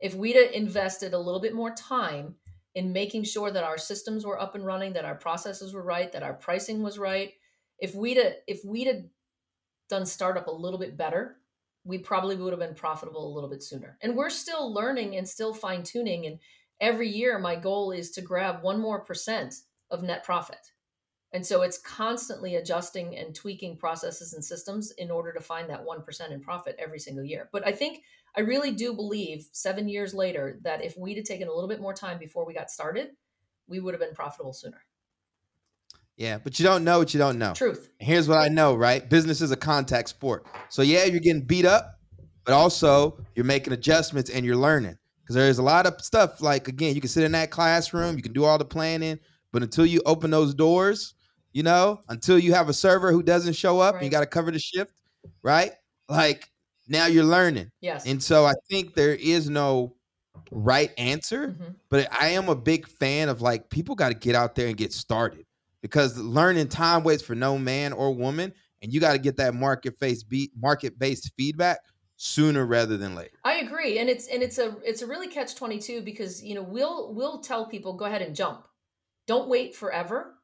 [0.00, 2.34] If we'd have invested a little bit more time
[2.74, 6.12] in making sure that our systems were up and running, that our processes were right,
[6.12, 7.32] that our pricing was right,
[7.78, 9.02] if we'd have, if we'd have
[9.88, 11.38] done startup a little bit better,
[11.84, 13.96] we probably would have been profitable a little bit sooner.
[14.02, 16.26] And we're still learning and still fine tuning.
[16.26, 16.38] And
[16.80, 19.54] every year, my goal is to grab one more percent
[19.90, 20.72] of net profit.
[21.32, 25.84] And so it's constantly adjusting and tweaking processes and systems in order to find that
[25.84, 27.48] 1% in profit every single year.
[27.52, 28.02] But I think
[28.36, 31.80] I really do believe seven years later that if we'd have taken a little bit
[31.80, 33.08] more time before we got started,
[33.66, 34.82] we would have been profitable sooner.
[36.16, 37.52] yeah, but you don't know what you don't know.
[37.52, 37.90] Truth.
[37.98, 39.06] Here's what I know, right?
[39.06, 40.46] Business is a contact sport.
[40.68, 41.98] So yeah, you're getting beat up,
[42.44, 44.96] but also you're making adjustments and you're learning.
[45.26, 48.22] Because there's a lot of stuff like again, you can sit in that classroom, you
[48.22, 49.18] can do all the planning,
[49.50, 51.14] but until you open those doors,
[51.52, 54.26] you know, until you have a server who doesn't show up and you got to
[54.26, 54.92] cover the shift,
[55.42, 55.72] right?
[56.08, 56.48] Like
[56.86, 57.72] now you're learning.
[57.80, 58.06] Yes.
[58.06, 59.96] And so I think there is no
[60.52, 61.74] right answer, Mhm.
[61.88, 64.76] but I am a big fan of like people got to get out there and
[64.76, 65.44] get started
[65.80, 69.54] because learning time waits for no man or woman, and you got to get that
[69.54, 71.80] market face beat market based feedback
[72.16, 73.36] sooner rather than later.
[73.44, 76.54] I agree, and it's and it's a it's a really catch twenty two because you
[76.54, 78.66] know we'll we'll tell people go ahead and jump,
[79.26, 80.34] don't wait forever,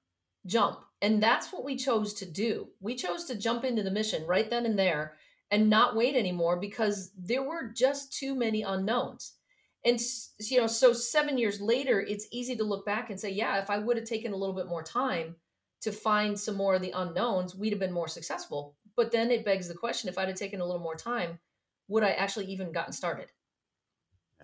[0.47, 2.69] jump, and that's what we chose to do.
[2.81, 5.15] We chose to jump into the mission right then and there
[5.51, 9.35] and not wait anymore because there were just too many unknowns.
[9.85, 10.01] And
[10.39, 13.69] you know, so seven years later, it's easy to look back and say, yeah, if
[13.69, 15.37] I would have taken a little bit more time
[15.83, 18.77] to find some more of the unknowns, we'd have been more successful.
[18.97, 21.39] But then it begs the question: if I'd have taken a little more time,
[21.89, 23.29] would I actually even gotten started?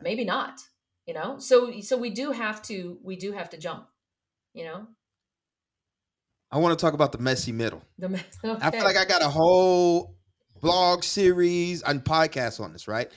[0.02, 0.60] Maybe not.
[1.06, 3.86] You know, so so we do have to we do have to jump.
[4.52, 4.86] You know,
[6.50, 7.82] I want to talk about the messy middle.
[7.98, 10.14] the me- I feel like I got a whole
[10.60, 13.10] blog series and podcast on this, right?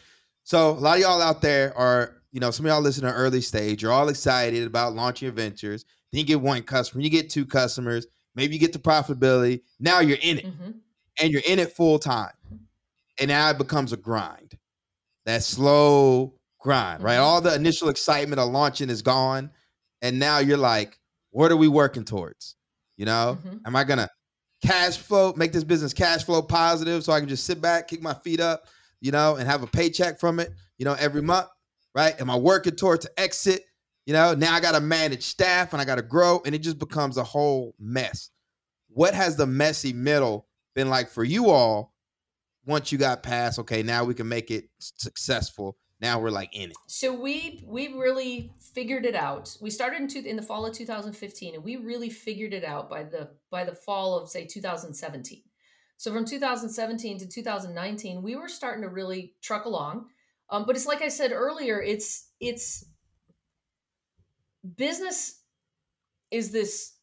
[0.44, 3.14] So a lot of y'all out there are, you know, some of y'all listen to
[3.14, 3.82] early stage.
[3.84, 5.86] You're all excited about launching your ventures.
[6.12, 9.62] Then you get one customer, you get two customers, maybe you get to profitability.
[9.80, 10.76] Now you're in it, Mhm.
[11.22, 12.32] and you're in it full time,
[13.22, 14.58] and now it becomes a grind.
[15.26, 17.18] That slow grind, right?
[17.18, 17.24] Mhm.
[17.24, 19.52] All the initial excitement of launching is gone,
[20.02, 22.56] and now you're like, what are we working towards?
[22.98, 23.62] You know, Mhm.
[23.66, 24.10] am I gonna
[24.64, 28.02] cash flow, make this business cash flow positive so I can just sit back, kick
[28.02, 28.68] my feet up,
[29.00, 31.48] you know, and have a paycheck from it, you know, every month,
[31.96, 32.20] right?
[32.20, 33.64] Am I working towards to exit?
[34.06, 36.60] You know, now I got to manage staff and I got to grow, and it
[36.60, 38.30] just becomes a whole mess.
[38.90, 41.91] What has the messy middle been like for you all
[42.66, 45.78] once you got past, okay, now we can make it successful?
[46.00, 46.78] Now we're like in it.
[46.88, 49.56] So we we really figured it out.
[49.62, 52.90] We started in two, in the fall of 2015, and we really figured it out
[52.90, 55.44] by the by the fall of say 2017.
[55.98, 60.08] So from 2017 to 2019, we were starting to really truck along.
[60.50, 62.84] Um, but it's like I said earlier, it's it's
[64.76, 65.42] business
[66.32, 66.94] is this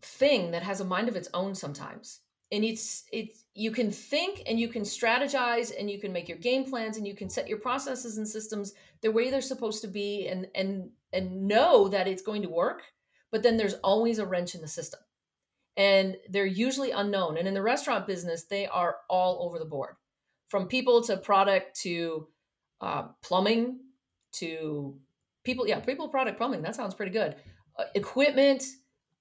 [0.00, 2.20] thing that has a mind of its own sometimes
[2.52, 6.38] and it's it's you can think and you can strategize and you can make your
[6.38, 8.72] game plans and you can set your processes and systems
[9.02, 12.82] the way they're supposed to be and and and know that it's going to work
[13.32, 15.00] but then there's always a wrench in the system
[15.76, 19.96] and they're usually unknown and in the restaurant business they are all over the board
[20.48, 22.28] from people to product to
[22.80, 23.80] uh, plumbing
[24.32, 24.98] to
[25.44, 25.66] people.
[25.66, 26.62] Yeah, people, product, plumbing.
[26.62, 27.36] That sounds pretty good.
[27.78, 28.64] Uh, equipment.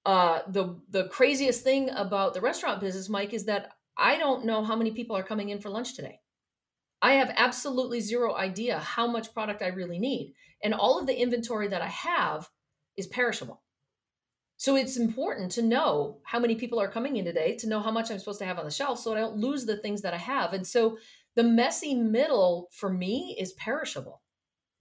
[0.06, 4.64] Uh, the the craziest thing about the restaurant business, Mike, is that I don't know
[4.64, 6.20] how many people are coming in for lunch today.
[7.02, 10.34] I have absolutely zero idea how much product I really need.
[10.64, 12.50] And all of the inventory that I have
[12.98, 13.62] is perishable.
[14.58, 17.92] So it's important to know how many people are coming in today, to know how
[17.92, 20.14] much I'm supposed to have on the shelf so I don't lose the things that
[20.14, 20.54] I have.
[20.54, 20.98] And so
[21.36, 24.22] the messy middle for me is perishable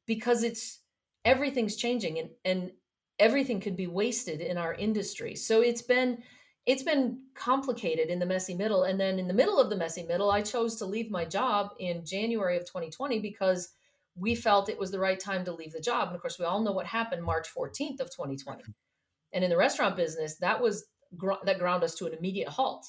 [0.06, 0.80] because it's
[1.24, 2.70] everything's changing and, and
[3.18, 5.34] everything could be wasted in our industry.
[5.36, 6.22] So it's been
[6.66, 8.84] it's been complicated in the messy middle.
[8.84, 11.72] And then in the middle of the messy middle, I chose to leave my job
[11.78, 13.74] in January of 2020 because
[14.16, 16.08] we felt it was the right time to leave the job.
[16.08, 18.62] And of course, we all know what happened March 14th of 2020.
[18.62, 18.70] Mm-hmm.
[19.34, 20.86] And in the restaurant business, that was
[21.44, 22.86] that ground us to an immediate halt,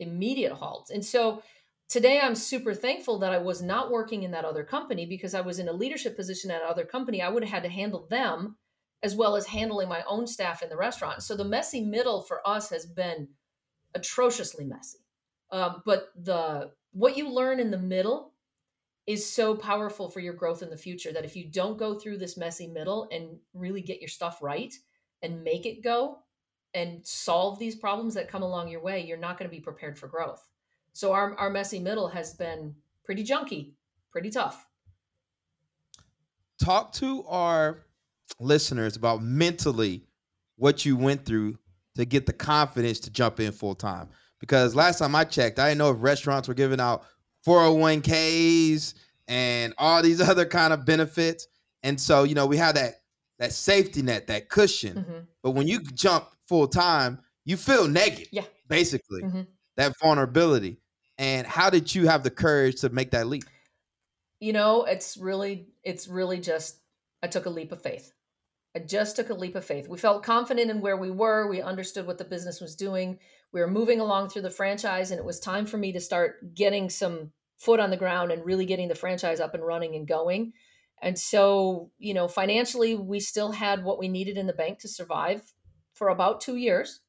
[0.00, 0.90] immediate halt.
[0.92, 1.42] And so
[1.88, 5.42] today I'm super thankful that I was not working in that other company because I
[5.42, 7.20] was in a leadership position at another company.
[7.20, 8.56] I would have had to handle them
[9.02, 11.22] as well as handling my own staff in the restaurant.
[11.22, 13.28] So the messy middle for us has been
[13.94, 14.98] atrociously messy.
[15.50, 18.32] Um, but the what you learn in the middle
[19.06, 22.18] is so powerful for your growth in the future that if you don't go through
[22.18, 24.74] this messy middle and really get your stuff right
[25.22, 26.18] and make it go
[26.74, 29.98] and solve these problems that come along your way, you're not going to be prepared
[29.98, 30.46] for growth.
[30.92, 32.74] So our, our messy middle has been
[33.04, 33.72] pretty junky,
[34.10, 34.66] pretty tough.
[36.62, 37.86] Talk to our
[38.40, 40.04] listeners about mentally
[40.56, 41.58] what you went through
[41.96, 44.08] to get the confidence to jump in full time.
[44.40, 47.04] Because last time I checked, I didn't know if restaurants were giving out
[47.46, 48.94] 401ks
[49.26, 51.48] and all these other kind of benefits.
[51.82, 53.00] And so, you know, we have that
[53.38, 54.96] that safety net, that cushion.
[54.96, 55.18] Mm-hmm.
[55.42, 58.28] But when you jump full time, you feel naked.
[58.32, 58.42] Yeah.
[58.68, 59.22] Basically.
[59.22, 59.42] Mm-hmm.
[59.76, 60.80] That vulnerability.
[61.18, 63.44] And how did you have the courage to make that leap?
[64.40, 66.78] You know, it's really it's really just
[67.22, 68.12] I took a leap of faith.
[68.78, 69.88] I just took a leap of faith.
[69.88, 71.48] We felt confident in where we were.
[71.48, 73.18] We understood what the business was doing.
[73.52, 76.54] We were moving along through the franchise, and it was time for me to start
[76.54, 80.06] getting some foot on the ground and really getting the franchise up and running and
[80.06, 80.52] going.
[81.02, 84.88] And so, you know, financially, we still had what we needed in the bank to
[84.88, 85.42] survive
[85.94, 87.00] for about two years.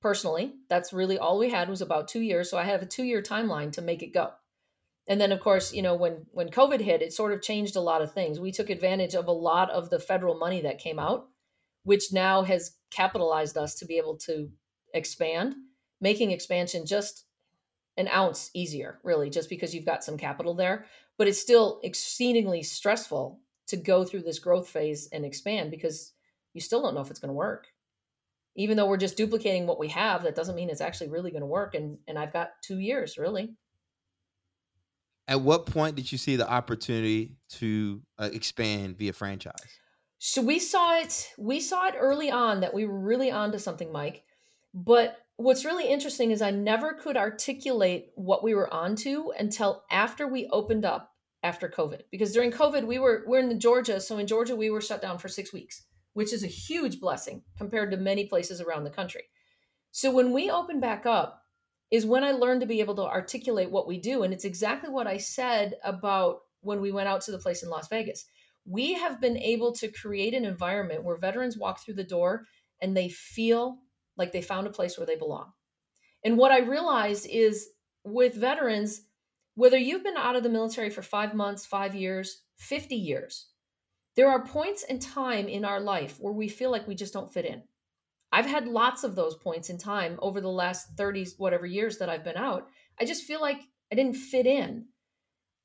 [0.00, 2.48] Personally, that's really all we had was about two years.
[2.48, 4.30] So I have a two year timeline to make it go
[5.10, 7.80] and then of course you know when when covid hit it sort of changed a
[7.80, 8.40] lot of things.
[8.40, 11.26] We took advantage of a lot of the federal money that came out
[11.82, 14.50] which now has capitalized us to be able to
[14.94, 15.54] expand
[16.00, 17.24] making expansion just
[17.96, 20.86] an ounce easier really just because you've got some capital there.
[21.18, 26.12] But it's still exceedingly stressful to go through this growth phase and expand because
[26.54, 27.66] you still don't know if it's going to work.
[28.56, 31.42] Even though we're just duplicating what we have that doesn't mean it's actually really going
[31.42, 31.74] to work.
[31.74, 33.54] And and i've got two years really
[35.30, 39.78] at what point did you see the opportunity to uh, expand via franchise?
[40.18, 41.30] So we saw it.
[41.38, 44.24] We saw it early on that we were really onto something, Mike.
[44.74, 50.26] But what's really interesting is I never could articulate what we were onto until after
[50.26, 51.12] we opened up
[51.44, 52.02] after COVID.
[52.10, 55.18] Because during COVID, we were we're in Georgia, so in Georgia we were shut down
[55.18, 59.22] for six weeks, which is a huge blessing compared to many places around the country.
[59.92, 61.39] So when we opened back up,
[61.90, 64.22] is when I learned to be able to articulate what we do.
[64.22, 67.70] And it's exactly what I said about when we went out to the place in
[67.70, 68.26] Las Vegas.
[68.64, 72.46] We have been able to create an environment where veterans walk through the door
[72.80, 73.78] and they feel
[74.16, 75.52] like they found a place where they belong.
[76.24, 77.68] And what I realized is
[78.04, 79.02] with veterans,
[79.54, 83.48] whether you've been out of the military for five months, five years, 50 years,
[84.16, 87.32] there are points in time in our life where we feel like we just don't
[87.32, 87.62] fit in.
[88.32, 92.08] I've had lots of those points in time over the last 30 whatever years that
[92.08, 92.68] I've been out.
[92.98, 93.60] I just feel like
[93.90, 94.86] I didn't fit in.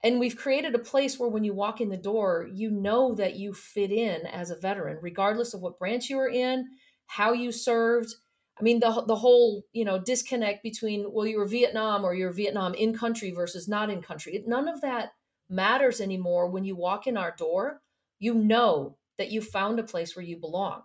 [0.04, 3.36] And we've created a place where when you walk in the door, you know that
[3.36, 6.68] you fit in as a veteran, regardless of what branch you were in,
[7.08, 8.14] how you served.
[8.60, 12.32] I mean, the, the whole, you know, disconnect between, well, you were Vietnam or you're
[12.32, 14.44] Vietnam in country versus not in country.
[14.46, 15.14] None of that
[15.50, 16.50] matters anymore.
[16.50, 17.82] When you walk in our door,
[18.20, 20.84] you know that you found a place where you belong.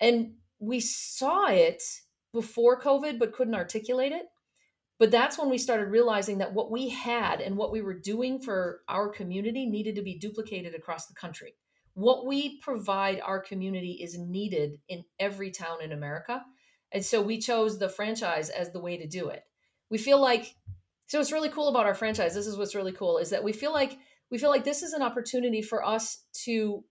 [0.00, 1.82] And we saw it
[2.32, 4.26] before COVID, but couldn't articulate it.
[4.98, 8.38] But that's when we started realizing that what we had and what we were doing
[8.38, 11.54] for our community needed to be duplicated across the country.
[11.94, 16.44] What we provide our community is needed in every town in America.
[16.92, 19.42] And so we chose the franchise as the way to do it.
[19.90, 20.54] We feel like
[21.06, 23.52] so what's really cool about our franchise, this is what's really cool, is that we
[23.52, 23.98] feel like
[24.30, 26.84] we feel like this is an opportunity for us to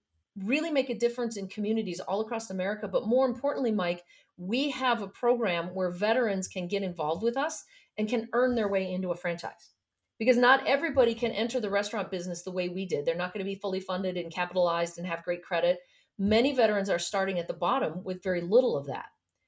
[0.43, 2.87] really make a difference in communities all across America.
[2.87, 4.03] But more importantly, Mike,
[4.37, 7.65] we have a program where veterans can get involved with us
[7.97, 9.71] and can earn their way into a franchise.
[10.19, 13.05] because not everybody can enter the restaurant business the way we did.
[13.05, 15.79] They're not going to be fully funded and capitalized and have great credit.
[16.17, 19.05] Many veterans are starting at the bottom with very little of that.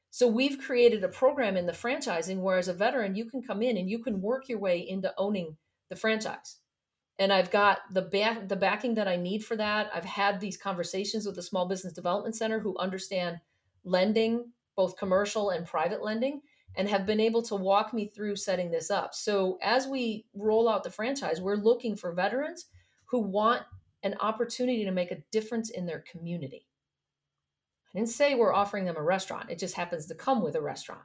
[0.09, 3.61] So we've created a program in the franchising where as a veteran you can come
[3.61, 5.57] in and you can work your way into owning
[5.89, 6.57] the franchise.
[7.19, 9.91] And I've got the back the backing that I need for that.
[9.93, 13.39] I've had these conversations with the Small Business Development Center who understand
[13.83, 16.41] lending, both commercial and private lending,
[16.75, 19.13] and have been able to walk me through setting this up.
[19.13, 22.67] So as we roll out the franchise, we're looking for veterans
[23.05, 23.63] who want
[24.03, 26.65] an opportunity to make a difference in their community.
[27.93, 30.61] I didn't say we're offering them a restaurant, it just happens to come with a
[30.61, 31.01] restaurant.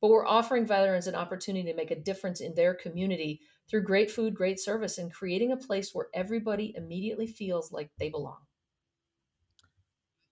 [0.00, 4.10] But we're offering veterans an opportunity to make a difference in their community through great
[4.10, 8.38] food, great service, and creating a place where everybody immediately feels like they belong.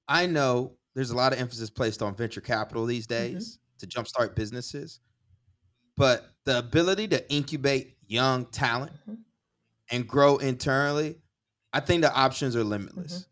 [0.07, 3.35] I know there's a lot of emphasis placed on venture capital these mm-hmm.
[3.35, 3.79] days mm-hmm.
[3.79, 5.01] to jumpstart businesses,
[5.97, 9.15] but the ability to incubate young talent mm-hmm.
[9.91, 11.17] and grow internally,
[11.73, 13.13] I think the options are limitless.
[13.13, 13.31] Mm-hmm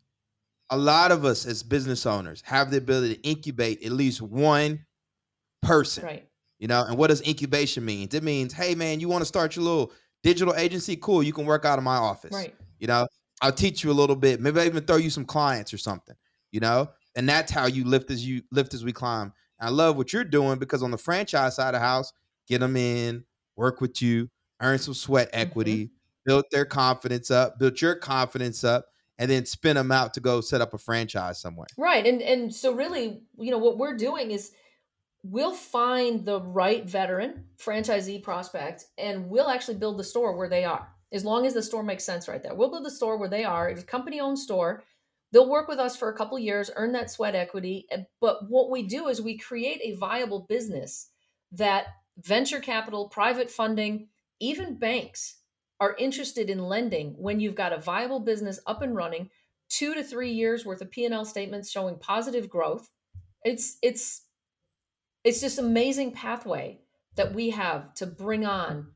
[0.73, 4.85] a lot of us as business owners have the ability to incubate at least one
[5.61, 6.03] person.
[6.03, 6.27] Right.
[6.63, 8.07] You know, and what does incubation mean?
[8.13, 9.91] It means, hey man, you want to start your little
[10.23, 10.95] digital agency?
[10.95, 12.31] Cool, you can work out of my office.
[12.31, 12.55] Right.
[12.79, 13.05] You know,
[13.41, 14.39] I'll teach you a little bit.
[14.39, 16.15] Maybe I even throw you some clients or something.
[16.53, 19.33] You know, and that's how you lift as you lift as we climb.
[19.59, 22.13] And I love what you're doing because on the franchise side of the house,
[22.47, 23.25] get them in,
[23.57, 24.29] work with you,
[24.61, 25.93] earn some sweat equity, mm-hmm.
[26.25, 28.85] build their confidence up, build your confidence up,
[29.17, 31.67] and then spin them out to go set up a franchise somewhere.
[31.77, 32.07] Right.
[32.07, 34.53] And and so really, you know, what we're doing is
[35.23, 40.65] we'll find the right veteran franchisee prospect and we'll actually build the store where they
[40.65, 40.89] are.
[41.13, 42.55] As long as the store makes sense right there.
[42.55, 43.69] We'll build the store where they are.
[43.69, 44.83] It's a company owned store.
[45.31, 47.85] They'll work with us for a couple years, earn that sweat equity.
[47.91, 51.09] Eh, but what we do is we create a viable business
[51.51, 51.85] that
[52.17, 54.07] venture capital, private funding,
[54.39, 55.37] even banks
[55.79, 59.29] are interested in lending when you've got a viable business up and running,
[59.69, 62.89] two to three years worth of P&L statements showing positive growth.
[63.43, 64.23] It's it's
[65.23, 66.79] it's just amazing pathway
[67.15, 68.91] that we have to bring on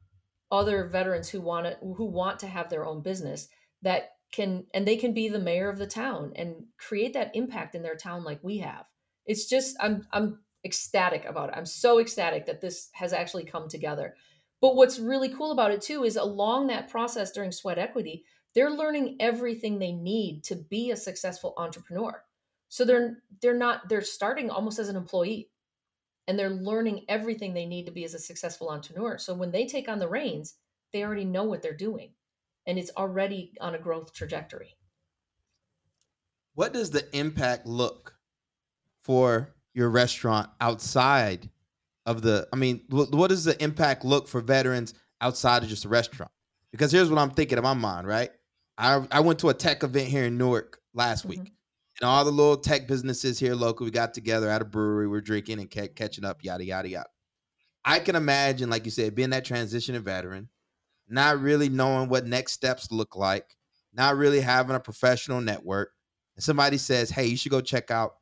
[0.51, 3.47] other veterans who want to who want to have their own business
[3.81, 7.75] that can and they can be the mayor of the town and create that impact
[7.75, 8.85] in their town like we have.
[9.25, 11.55] It's just I'm I'm ecstatic about it.
[11.57, 14.15] I'm so ecstatic that this has actually come together.
[14.59, 18.23] But what's really cool about it too is along that process during sweat equity,
[18.55, 22.23] they're learning everything they need to be a successful entrepreneur.
[22.69, 25.49] So they're they're not they're starting almost as an employee
[26.27, 29.17] and they're learning everything they need to be as a successful entrepreneur.
[29.17, 30.55] So when they take on the reins,
[30.93, 32.11] they already know what they're doing
[32.65, 34.75] and it's already on a growth trajectory.
[36.53, 38.15] What does the impact look
[39.03, 41.49] for your restaurant outside
[42.07, 45.89] of the i mean what does the impact look for veterans outside of just a
[45.89, 46.31] restaurant
[46.71, 48.31] because here's what i'm thinking in my mind right
[48.77, 51.41] i, I went to a tech event here in newark last mm-hmm.
[51.41, 51.53] week
[52.01, 55.21] and all the little tech businesses here local we got together at a brewery we're
[55.21, 57.09] drinking and ca- catching up yada yada yada
[57.85, 60.49] i can imagine like you said being that transitioning veteran
[61.09, 63.55] not really knowing what next steps look like
[63.93, 65.91] not really having a professional network
[66.35, 68.15] and somebody says hey you should go check out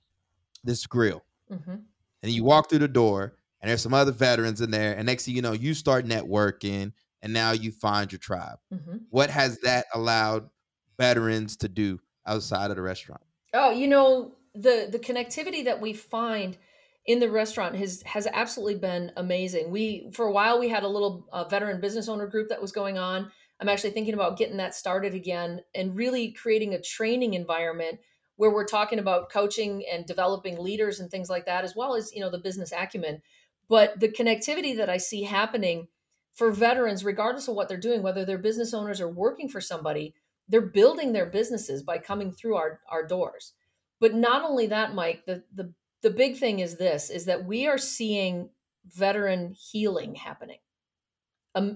[0.64, 1.76] this grill mm-hmm.
[2.24, 4.96] and you walk through the door and there's some other veterans in there.
[4.96, 8.60] And next thing you know, you start networking and now you find your tribe.
[8.72, 8.98] Mm-hmm.
[9.10, 10.52] What has that allowed
[11.00, 13.24] veterans to do outside of the restaurant?
[13.56, 16.58] Oh, you know, the the connectivity that we find
[17.06, 19.72] in the restaurant has has absolutely been amazing.
[19.72, 22.72] We for a while we had a little uh, veteran business owner group that was
[22.72, 23.32] going on.
[23.60, 28.00] I'm actually thinking about getting that started again and really creating a training environment
[28.36, 32.14] where we're talking about coaching and developing leaders and things like that as well as,
[32.14, 33.22] you know, the business acumen.
[33.70, 35.88] But the connectivity that I see happening
[36.34, 40.14] for veterans, regardless of what they're doing, whether they're business owners or working for somebody,
[40.48, 43.54] they're building their businesses by coming through our, our doors.
[44.00, 47.68] But not only that, Mike, the, the, the big thing is this, is that we
[47.68, 48.50] are seeing
[48.86, 50.60] veteran healing happening.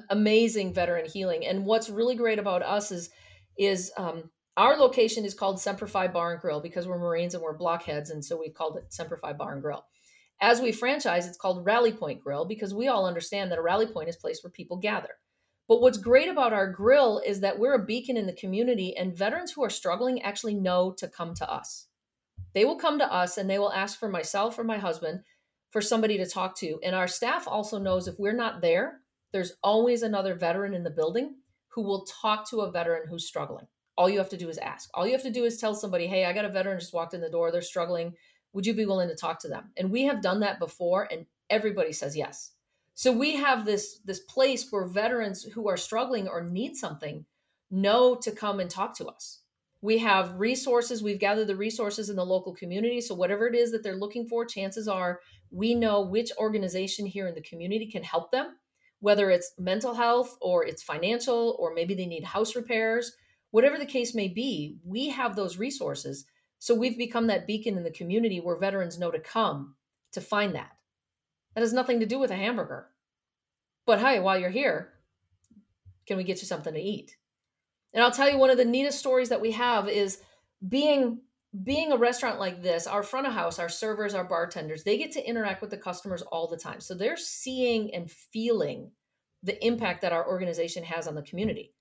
[0.10, 1.46] Amazing veteran healing.
[1.46, 3.10] And what's really great about us is,
[3.58, 7.42] is um, our location is called Semper Fi Bar and Grill because we're Marines and
[7.42, 8.10] we're blockheads.
[8.10, 9.86] And so we called it Semper Fi Bar and Grill.
[10.42, 13.88] As we franchise, it's called Rally Point Grill because we all understand that a rally
[13.88, 15.16] point is a place where people gather.
[15.70, 19.16] But what's great about our grill is that we're a beacon in the community, and
[19.16, 21.88] veterans who are struggling actually know to come to us.
[22.54, 25.22] They will come to us and they will ask for myself or my husband
[25.70, 26.80] for somebody to talk to.
[26.84, 29.02] And our staff also knows if we're not there,
[29.32, 31.36] there's always another veteran in the building
[31.68, 33.68] who will talk to a veteran who's struggling.
[33.96, 34.90] All you have to do is ask.
[34.96, 37.14] All you have to do is tell somebody, hey, I got a veteran just walked
[37.14, 38.16] in the door, they're struggling
[38.54, 39.72] would you be willing to talk to them?
[39.78, 42.52] And we have done that before, and everybody says yes.
[43.00, 47.24] So we have this this place where veterans who are struggling or need something
[47.72, 49.40] know to come and talk to us.
[49.82, 53.00] We have resources, we've gathered the resources in the local community.
[53.00, 57.26] So whatever it is that they're looking for, chances are we know which organization here
[57.26, 58.58] in the community can help them,
[59.00, 63.14] whether it's mental health or it's financial or maybe they need house repairs,
[63.52, 66.26] whatever the case may be, we have those resources.
[66.58, 69.76] So we've become that beacon in the community where veterans know to come
[70.12, 70.79] to find that.
[71.60, 72.88] That has nothing to do with a hamburger.
[73.86, 74.94] But hey, while you're here,
[76.08, 77.18] can we get you something to eat?
[77.94, 80.22] And I'll tell you one of the neatest stories that we have is
[80.66, 81.20] being
[81.62, 85.12] being a restaurant like this, our front of house, our servers, our bartenders, they get
[85.12, 86.80] to interact with the customers all the time.
[86.80, 88.92] So they're seeing and feeling
[89.44, 91.74] the impact that our organization has on the community.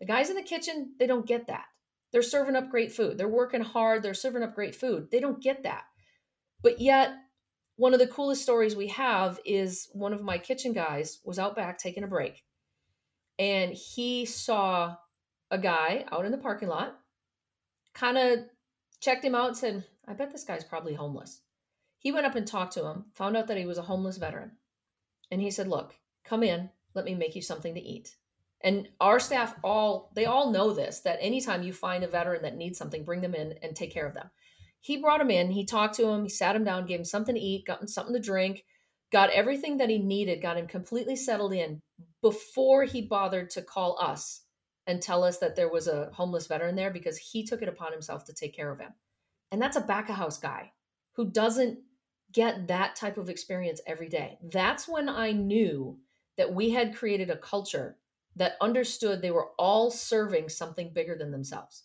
[0.00, 1.66] The guys in the kitchen, they don't get that.
[2.10, 3.18] They're serving up great food.
[3.18, 4.02] They're working hard.
[4.02, 5.10] They're serving up great food.
[5.10, 5.82] They don't get that.
[6.62, 7.12] But yet,
[7.76, 11.54] one of the coolest stories we have is one of my kitchen guys was out
[11.54, 12.42] back taking a break
[13.38, 14.96] and he saw
[15.50, 16.98] a guy out in the parking lot,
[17.94, 18.40] kind of
[19.00, 21.42] checked him out and said, I bet this guy's probably homeless.
[21.98, 24.52] He went up and talked to him, found out that he was a homeless veteran.
[25.30, 28.16] And he said, Look, come in, let me make you something to eat.
[28.62, 32.56] And our staff all they all know this that anytime you find a veteran that
[32.56, 34.30] needs something, bring them in and take care of them.
[34.80, 37.34] He brought him in, he talked to him, he sat him down, gave him something
[37.34, 38.64] to eat, got him something to drink,
[39.12, 41.80] got everything that he needed, got him completely settled in
[42.22, 44.42] before he bothered to call us
[44.86, 47.92] and tell us that there was a homeless veteran there because he took it upon
[47.92, 48.92] himself to take care of him.
[49.50, 50.72] And that's a back of house guy
[51.14, 51.78] who doesn't
[52.32, 54.38] get that type of experience every day.
[54.42, 55.98] That's when I knew
[56.36, 57.96] that we had created a culture
[58.36, 61.84] that understood they were all serving something bigger than themselves.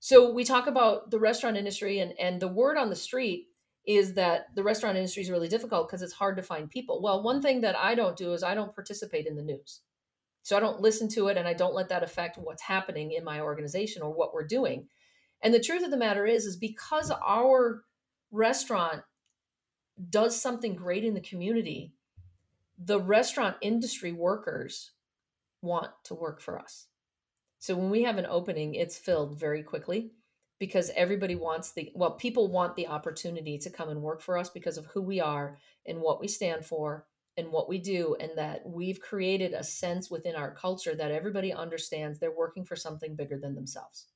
[0.00, 3.48] So we talk about the restaurant industry and and the word on the street
[3.86, 7.00] is that the restaurant industry is really difficult because it's hard to find people.
[7.00, 9.80] Well, one thing that I don't do is I don't participate in the news.
[10.42, 13.24] So I don't listen to it and I don't let that affect what's happening in
[13.24, 14.88] my organization or what we're doing.
[15.42, 17.82] And the truth of the matter is is because our
[18.30, 19.02] restaurant
[20.10, 21.92] does something great in the community,
[22.78, 24.92] the restaurant industry workers
[25.62, 26.86] want to work for us.
[27.58, 30.12] So when we have an opening, it's filled very quickly
[30.58, 34.50] because everybody wants the well people want the opportunity to come and work for us
[34.50, 35.56] because of who we are
[35.86, 37.06] and what we stand for
[37.36, 41.52] and what we do and that we've created a sense within our culture that everybody
[41.52, 44.08] understands they're working for something bigger than themselves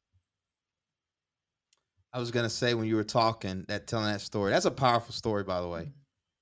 [2.13, 4.71] i was going to say when you were talking that telling that story that's a
[4.71, 5.89] powerful story by the way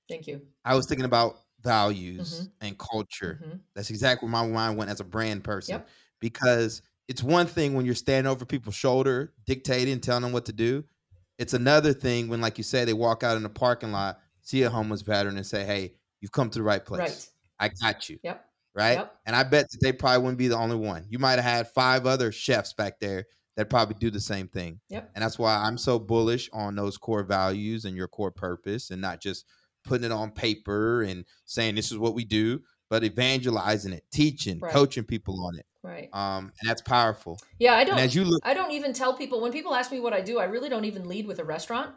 [0.09, 2.67] thank you i was thinking about values mm-hmm.
[2.67, 3.57] and culture mm-hmm.
[3.75, 5.87] that's exactly where my mind went as a brand person yep.
[6.19, 6.81] because
[7.11, 10.83] it's one thing when you're standing over people's shoulder dictating telling them what to do
[11.37, 14.63] it's another thing when like you say they walk out in the parking lot see
[14.63, 17.29] a homeless veteran and say hey you've come to the right place.
[17.59, 17.71] Right.
[17.83, 18.19] I got you.
[18.23, 18.45] Yep.
[18.73, 18.99] Right.
[18.99, 19.15] Yep.
[19.25, 21.05] And I bet that they probably wouldn't be the only one.
[21.09, 23.25] You might have had five other chefs back there
[23.57, 24.79] that probably do the same thing.
[24.89, 25.11] Yep.
[25.13, 29.01] And that's why I'm so bullish on those core values and your core purpose and
[29.01, 29.45] not just
[29.83, 34.59] putting it on paper and saying this is what we do, but evangelizing it, teaching,
[34.59, 34.71] right.
[34.71, 35.65] coaching people on it.
[35.83, 36.09] Right.
[36.13, 37.39] Um, and that's powerful.
[37.57, 37.97] Yeah, I don't.
[37.97, 40.21] And as you look, I don't even tell people when people ask me what I
[40.21, 40.37] do.
[40.37, 41.91] I really don't even lead with a restaurant.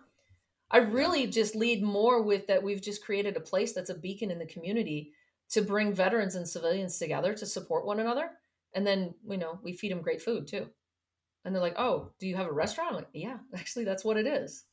[0.70, 4.30] I really just lead more with that we've just created a place that's a beacon
[4.30, 5.12] in the community
[5.50, 8.30] to bring veterans and civilians together to support one another.
[8.74, 10.68] And then, you know, we feed them great food too.
[11.44, 12.90] And they're like, oh, do you have a restaurant?
[12.90, 14.64] I'm like, yeah, actually, that's what it is.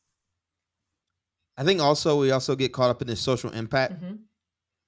[1.58, 3.94] I think also we also get caught up in this social impact.
[3.94, 4.16] Mm-hmm.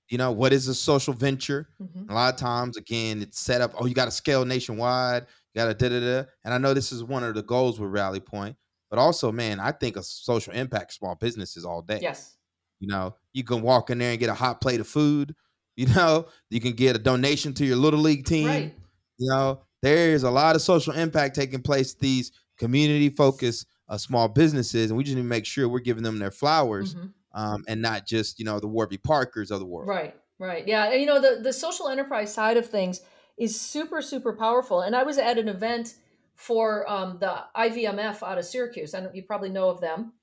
[0.09, 1.69] You know, what is a social venture?
[1.81, 2.11] Mm-hmm.
[2.11, 5.61] A lot of times, again, it's set up, oh, you got to scale nationwide, you
[5.61, 6.29] got to da da da.
[6.43, 8.55] And I know this is one of the goals with Rally Point
[8.93, 11.97] but also, man, I think of social impact small businesses all day.
[11.99, 12.37] Yes.
[12.79, 15.35] You know, you can walk in there and get a hot plate of food.
[15.75, 18.45] You know, you can get a donation to your little league team.
[18.45, 18.75] Right.
[19.17, 21.95] You know, there's a lot of social impact taking place.
[21.95, 26.03] These community focused uh, small businesses, and we just need to make sure we're giving
[26.03, 27.07] them their flowers, mm-hmm.
[27.33, 29.87] Um, and not just you know the Warby Parkers of the world.
[29.87, 30.15] Right.
[30.39, 30.67] Right.
[30.67, 30.91] Yeah.
[30.91, 33.01] And, you know, the the social enterprise side of things
[33.37, 34.81] is super super powerful.
[34.81, 35.95] And I was at an event
[36.35, 38.93] for um, the IVMF out of Syracuse.
[38.93, 40.13] and you probably know of them.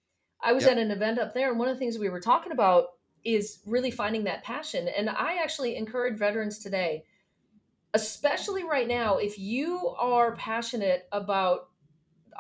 [0.43, 0.73] I was yep.
[0.73, 2.89] at an event up there, and one of the things we were talking about
[3.25, 4.89] is really finding that passion.
[4.89, 7.05] And I actually encourage veterans today,
[7.93, 11.69] especially right now, if you are passionate about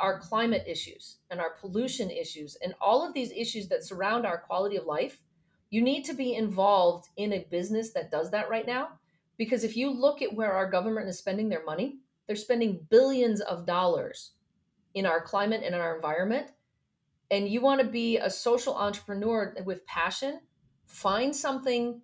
[0.00, 4.38] our climate issues and our pollution issues and all of these issues that surround our
[4.38, 5.20] quality of life,
[5.70, 8.88] you need to be involved in a business that does that right now.
[9.36, 13.40] Because if you look at where our government is spending their money, they're spending billions
[13.40, 14.32] of dollars
[14.94, 16.48] in our climate and in our environment.
[17.30, 20.40] And you want to be a social entrepreneur with passion,
[20.86, 22.02] find something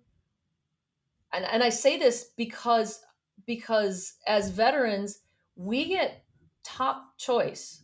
[1.33, 3.01] and, and I say this because
[3.45, 5.19] because as veterans,
[5.55, 6.23] we get
[6.63, 7.83] top choice.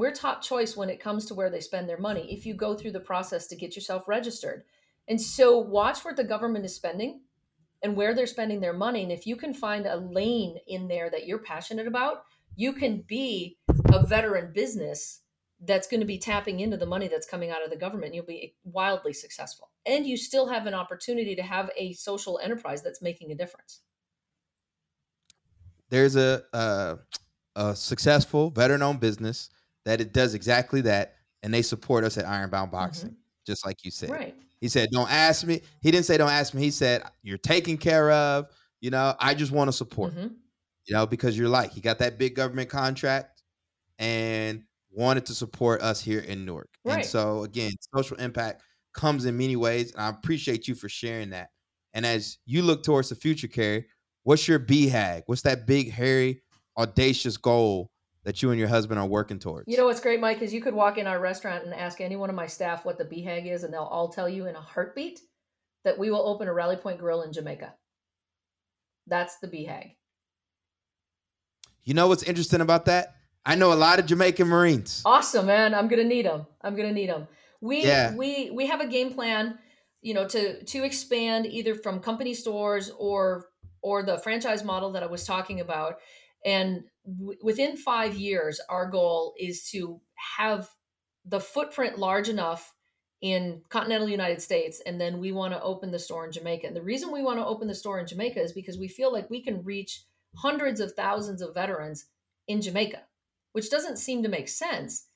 [0.00, 2.74] We're top choice when it comes to where they spend their money if you go
[2.74, 4.64] through the process to get yourself registered.
[5.06, 7.20] And so watch what the government is spending
[7.82, 9.02] and where they're spending their money.
[9.02, 12.24] And if you can find a lane in there that you're passionate about,
[12.56, 13.58] you can be
[13.92, 15.20] a veteran business
[15.66, 18.14] that's going to be tapping into the money that's coming out of the government.
[18.14, 19.68] You'll be wildly successful.
[19.84, 23.80] And you still have an opportunity to have a social enterprise that's making a difference.
[25.90, 27.00] There's a a,
[27.54, 29.50] a successful veteran-owned business
[29.84, 33.20] that it does exactly that, and they support us at Ironbound Boxing, mm-hmm.
[33.46, 34.10] just like you said.
[34.10, 34.34] Right.
[34.60, 37.78] He said, "Don't ask me." He didn't say, "Don't ask me." He said, "You're taken
[37.78, 38.46] care of."
[38.80, 40.14] You know, I just want to support.
[40.14, 40.34] Mm-hmm.
[40.86, 43.42] You know, because you're like he got that big government contract,
[43.98, 46.68] and wanted to support us here in Newark.
[46.84, 46.96] Right.
[46.96, 48.62] And so again, social impact
[48.92, 51.50] comes in many ways, and I appreciate you for sharing that.
[51.94, 53.86] And as you look towards the future, Carrie,
[54.24, 55.22] what's your BHAG?
[55.26, 56.42] What's that big, hairy,
[56.76, 57.90] audacious goal
[58.24, 59.68] that you and your husband are working towards?
[59.68, 62.16] You know what's great, Mike, is you could walk in our restaurant and ask any
[62.16, 64.60] one of my staff what the BHAG is, and they'll all tell you in a
[64.60, 65.20] heartbeat
[65.84, 67.74] that we will open a Rally Point Grill in Jamaica.
[69.06, 69.96] That's the BHAG.
[71.84, 73.16] You know what's interesting about that?
[73.44, 75.02] I know a lot of Jamaican Marines.
[75.04, 75.74] Awesome, man.
[75.74, 76.46] I'm gonna need them.
[76.62, 77.26] I'm gonna need them.
[77.60, 78.14] We yeah.
[78.14, 79.58] we we have a game plan,
[80.02, 83.46] you know, to to expand either from company stores or
[83.82, 85.96] or the franchise model that I was talking about.
[86.44, 90.00] And w- within five years, our goal is to
[90.38, 90.68] have
[91.24, 92.74] the footprint large enough
[93.20, 96.66] in continental United States, and then we want to open the store in Jamaica.
[96.66, 99.12] And the reason we want to open the store in Jamaica is because we feel
[99.12, 100.04] like we can reach
[100.36, 102.06] hundreds of thousands of veterans
[102.48, 103.02] in Jamaica
[103.52, 105.06] which doesn't seem to make sense.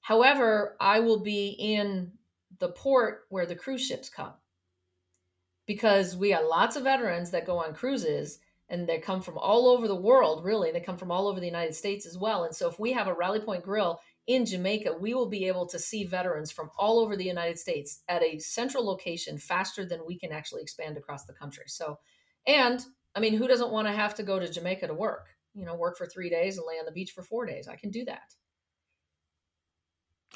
[0.00, 2.12] However, I will be in
[2.58, 4.32] the port where the cruise ships come
[5.66, 9.68] because we got lots of veterans that go on cruises and they come from all
[9.68, 10.72] over the world, really.
[10.72, 12.44] They come from all over the United States as well.
[12.44, 15.66] And so, if we have a Rally Point Grill in Jamaica, we will be able
[15.66, 20.06] to see veterans from all over the United States at a central location faster than
[20.06, 21.64] we can actually expand across the country.
[21.68, 21.98] So,
[22.46, 25.28] and I mean, who doesn't want to have to go to Jamaica to work?
[25.56, 27.66] you know, work for three days and lay on the beach for four days.
[27.66, 28.34] I can do that.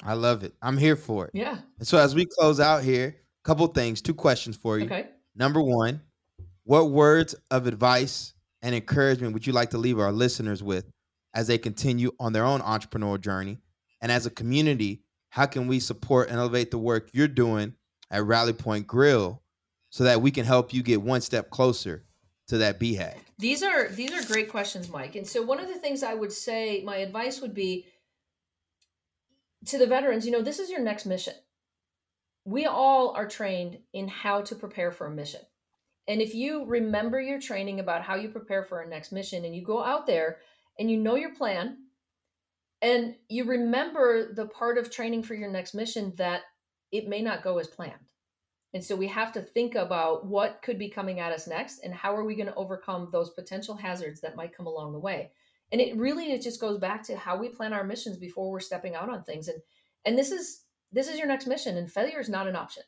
[0.03, 0.53] I love it.
[0.61, 1.31] I'm here for it.
[1.33, 1.59] Yeah.
[1.77, 4.85] And so as we close out here, a couple things, two questions for you.
[4.85, 5.09] Okay.
[5.35, 6.01] Number one,
[6.63, 10.91] what words of advice and encouragement would you like to leave our listeners with
[11.33, 13.57] as they continue on their own entrepreneurial journey?
[14.01, 17.73] And as a community, how can we support and elevate the work you're doing
[18.09, 19.41] at Rally Point Grill
[19.89, 22.03] so that we can help you get one step closer
[22.47, 23.15] to that BHAG?
[23.39, 25.15] These are these are great questions, Mike.
[25.15, 27.87] And so one of the things I would say, my advice would be
[29.67, 31.33] to the veterans, you know, this is your next mission.
[32.43, 35.41] We all are trained in how to prepare for a mission.
[36.07, 39.55] And if you remember your training about how you prepare for a next mission and
[39.55, 40.39] you go out there
[40.79, 41.77] and you know your plan
[42.81, 46.41] and you remember the part of training for your next mission that
[46.91, 47.99] it may not go as planned
[48.73, 51.93] and so we have to think about what could be coming at us next and
[51.93, 55.31] how are we going to overcome those potential hazards that might come along the way.
[55.71, 58.59] And it really it just goes back to how we plan our missions before we're
[58.59, 59.47] stepping out on things.
[59.47, 59.61] And
[60.05, 62.83] and this is this is your next mission and failure is not an option.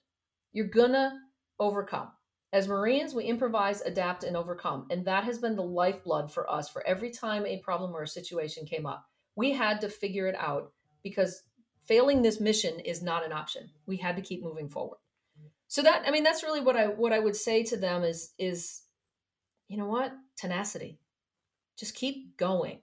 [0.53, 1.20] You're gonna
[1.59, 2.09] overcome.
[2.54, 4.86] As Marines, we improvise, adapt, and overcome.
[4.89, 8.08] And that has been the lifeblood for us for every time a problem or a
[8.08, 9.06] situation came up.
[9.36, 10.72] We had to figure it out
[11.04, 11.43] because
[11.86, 13.72] failing this mission is not an option.
[13.88, 14.99] We had to keep moving forward
[15.74, 18.34] so that i mean that's really what i what i would say to them is
[18.38, 18.84] is
[19.68, 20.99] you know what tenacity
[21.80, 22.80] just keep going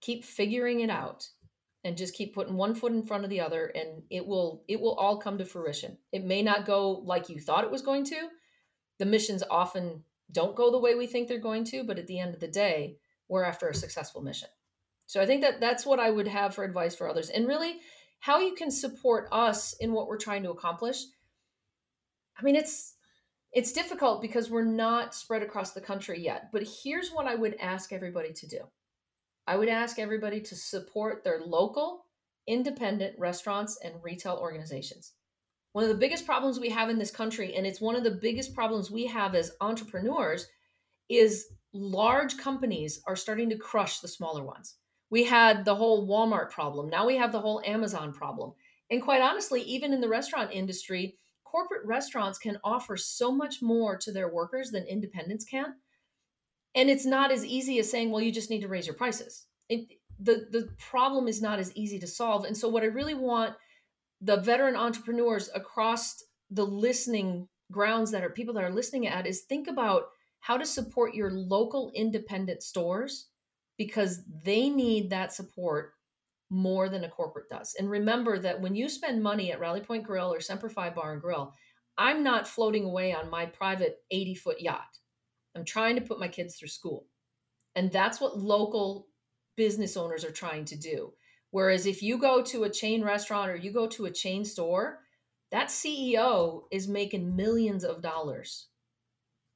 [0.00, 1.28] keep figuring it out
[1.82, 4.80] and just keep putting one foot in front of the other and it will it
[4.80, 8.04] will all come to fruition it may not go like you thought it was going
[8.04, 8.28] to
[8.98, 12.18] the missions often don't go the way we think they're going to but at the
[12.18, 12.96] end of the day
[13.28, 14.48] we're after a successful mission
[15.06, 17.78] so i think that that's what i would have for advice for others and really
[18.20, 21.04] how you can support us in what we're trying to accomplish
[22.38, 22.94] I mean, it's
[23.52, 26.50] it's difficult because we're not spread across the country yet.
[26.52, 28.60] But here's what I would ask everybody to do.
[29.46, 32.04] I would ask everybody to support their local
[32.46, 35.12] independent restaurants and retail organizations.
[35.72, 38.10] One of the biggest problems we have in this country, and it's one of the
[38.10, 40.46] biggest problems we have as entrepreneurs,
[41.08, 44.76] is large companies are starting to crush the smaller ones.
[45.10, 46.90] We had the whole Walmart problem.
[46.90, 48.52] Now we have the whole Amazon problem.
[48.90, 53.96] And quite honestly, even in the restaurant industry, corporate restaurants can offer so much more
[53.98, 55.74] to their workers than independents can.
[56.74, 59.46] And it's not as easy as saying, well, you just need to raise your prices.
[59.68, 59.88] It,
[60.20, 62.44] the, the problem is not as easy to solve.
[62.44, 63.54] And so, what I really want
[64.20, 69.42] the veteran entrepreneurs across the listening grounds that are people that are listening at is
[69.42, 70.04] think about
[70.40, 73.28] how to support your local independent stores
[73.76, 75.92] because they need that support
[76.50, 77.76] more than a corporate does.
[77.78, 81.12] And remember that when you spend money at Rally Point Grill or Semper Fi Bar
[81.12, 81.52] and Grill,
[81.98, 84.98] I'm not floating away on my private 80 foot yacht.
[85.54, 87.06] I'm trying to put my kids through school.
[87.74, 89.08] And that's what local
[89.56, 91.12] business owners are trying to do.
[91.50, 95.00] Whereas if you go to a chain restaurant or you go to a chain store,
[95.50, 98.66] that CEO is making millions of dollars.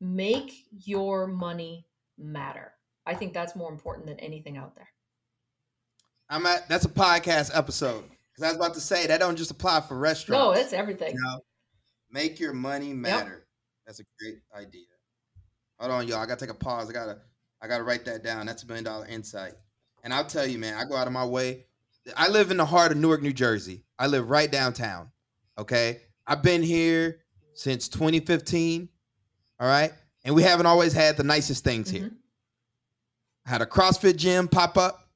[0.01, 1.87] Make your money
[2.19, 2.73] matter.
[3.05, 4.89] I think that's more important than anything out there.
[6.29, 9.51] I'm at that's a podcast episode because I was about to say that don't just
[9.51, 10.43] apply for restaurants.
[10.43, 11.15] No, it's everything.
[11.15, 11.41] You know,
[12.11, 13.31] make your money matter.
[13.31, 13.47] Yep.
[13.87, 14.87] That's a great idea.
[15.79, 16.19] Hold on, y'all.
[16.19, 16.89] I gotta take a pause.
[16.89, 17.19] I gotta
[17.61, 18.47] I gotta write that down.
[18.47, 19.53] That's a million dollar insight.
[20.05, 21.67] And I'll tell you, man, I go out of my way.
[22.17, 23.85] I live in the heart of Newark, New Jersey.
[23.99, 25.11] I live right downtown.
[25.59, 26.01] Okay.
[26.27, 27.21] I've been here
[27.55, 28.89] since 2015.
[29.61, 29.93] All right.
[30.25, 32.05] And we haven't always had the nicest things mm-hmm.
[32.05, 32.13] here.
[33.47, 35.09] I had a CrossFit gym pop up.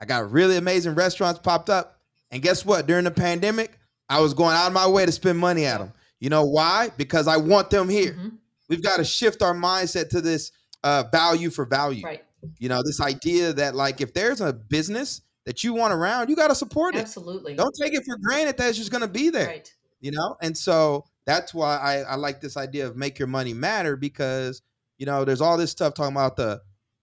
[0.00, 2.00] I got really amazing restaurants popped up.
[2.30, 2.86] And guess what?
[2.86, 3.78] During the pandemic,
[4.08, 5.92] I was going out of my way to spend money at them.
[6.20, 6.90] You know why?
[6.96, 8.12] Because I want them here.
[8.12, 8.28] Mm-hmm.
[8.68, 12.04] We've got to shift our mindset to this uh, value for value.
[12.04, 12.24] Right.
[12.58, 16.36] You know, this idea that like if there's a business that you want around, you
[16.36, 17.00] got to support it.
[17.00, 17.54] Absolutely.
[17.54, 19.46] Don't take it for granted that it's just going to be there.
[19.46, 19.74] Right.
[20.00, 23.54] You know, and so that's why I, I like this idea of make your money
[23.54, 24.62] matter because
[24.98, 26.60] you know there's all this stuff talking about the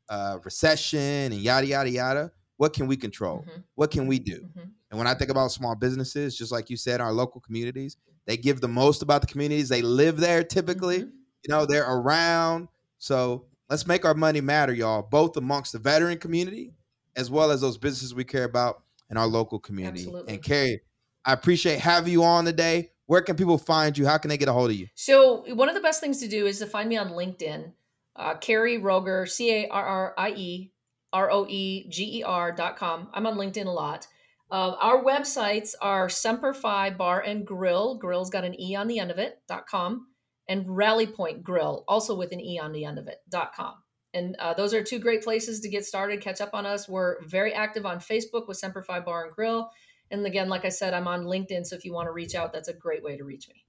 [0.10, 3.40] uh, recession and yada yada yada what can we control?
[3.40, 3.60] Mm-hmm.
[3.76, 4.38] What can we do?
[4.38, 4.70] Mm-hmm.
[4.92, 8.38] And when I think about small businesses, just like you said, our local communities, they
[8.38, 9.70] give the most about the communities.
[9.70, 11.00] They live there typically.
[11.00, 11.18] Mm-hmm.
[11.46, 12.70] You know, they're around.
[13.00, 16.72] So let's make our money matter, y'all, both amongst the veteran community
[17.16, 20.02] as well as those businesses we care about in our local community.
[20.02, 20.34] Absolutely.
[20.34, 20.82] And Carrie,
[21.26, 22.92] I appreciate having you on today.
[23.06, 24.06] Where can people find you?
[24.06, 24.88] How can they get a hold of you?
[24.96, 27.74] So one of the best things to do is to find me on LinkedIn.
[28.16, 30.72] Uh, Carrie Roeger, C A R R I E
[31.12, 33.10] R O E G E R dot com.
[33.14, 34.08] I'm on LinkedIn a lot.
[34.50, 37.96] Uh, our websites are Semper Fi Bar and Grill.
[37.96, 40.08] Grill's got an E on the end of it, dot com.
[40.48, 43.74] And Rally Point Grill, also with an E on the end of it, dot com.
[44.14, 46.88] And uh, those are two great places to get started, catch up on us.
[46.88, 49.72] We're very active on Facebook with Semper Fi Bar and Grill.
[50.12, 51.66] And again, like I said, I'm on LinkedIn.
[51.66, 53.66] So if you want to reach out, that's a great way to reach me.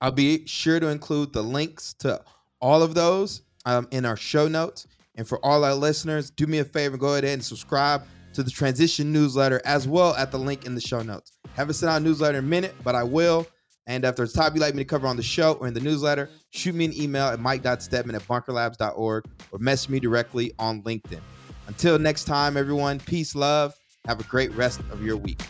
[0.00, 2.22] I'll be sure to include the links to
[2.60, 4.88] all of those um, in our show notes.
[5.14, 8.02] And for all our listeners, do me a favor, go ahead and subscribe
[8.32, 11.32] to the transition newsletter as well at the link in the show notes.
[11.54, 13.46] Haven't sent out a newsletter in a minute, but I will.
[13.90, 15.74] And if there's a topic you'd like me to cover on the show or in
[15.74, 20.80] the newsletter, shoot me an email at mike.steadman at bunkerlabs.org or message me directly on
[20.84, 21.18] LinkedIn.
[21.66, 23.74] Until next time, everyone, peace, love.
[24.04, 25.42] Have a great rest of your week.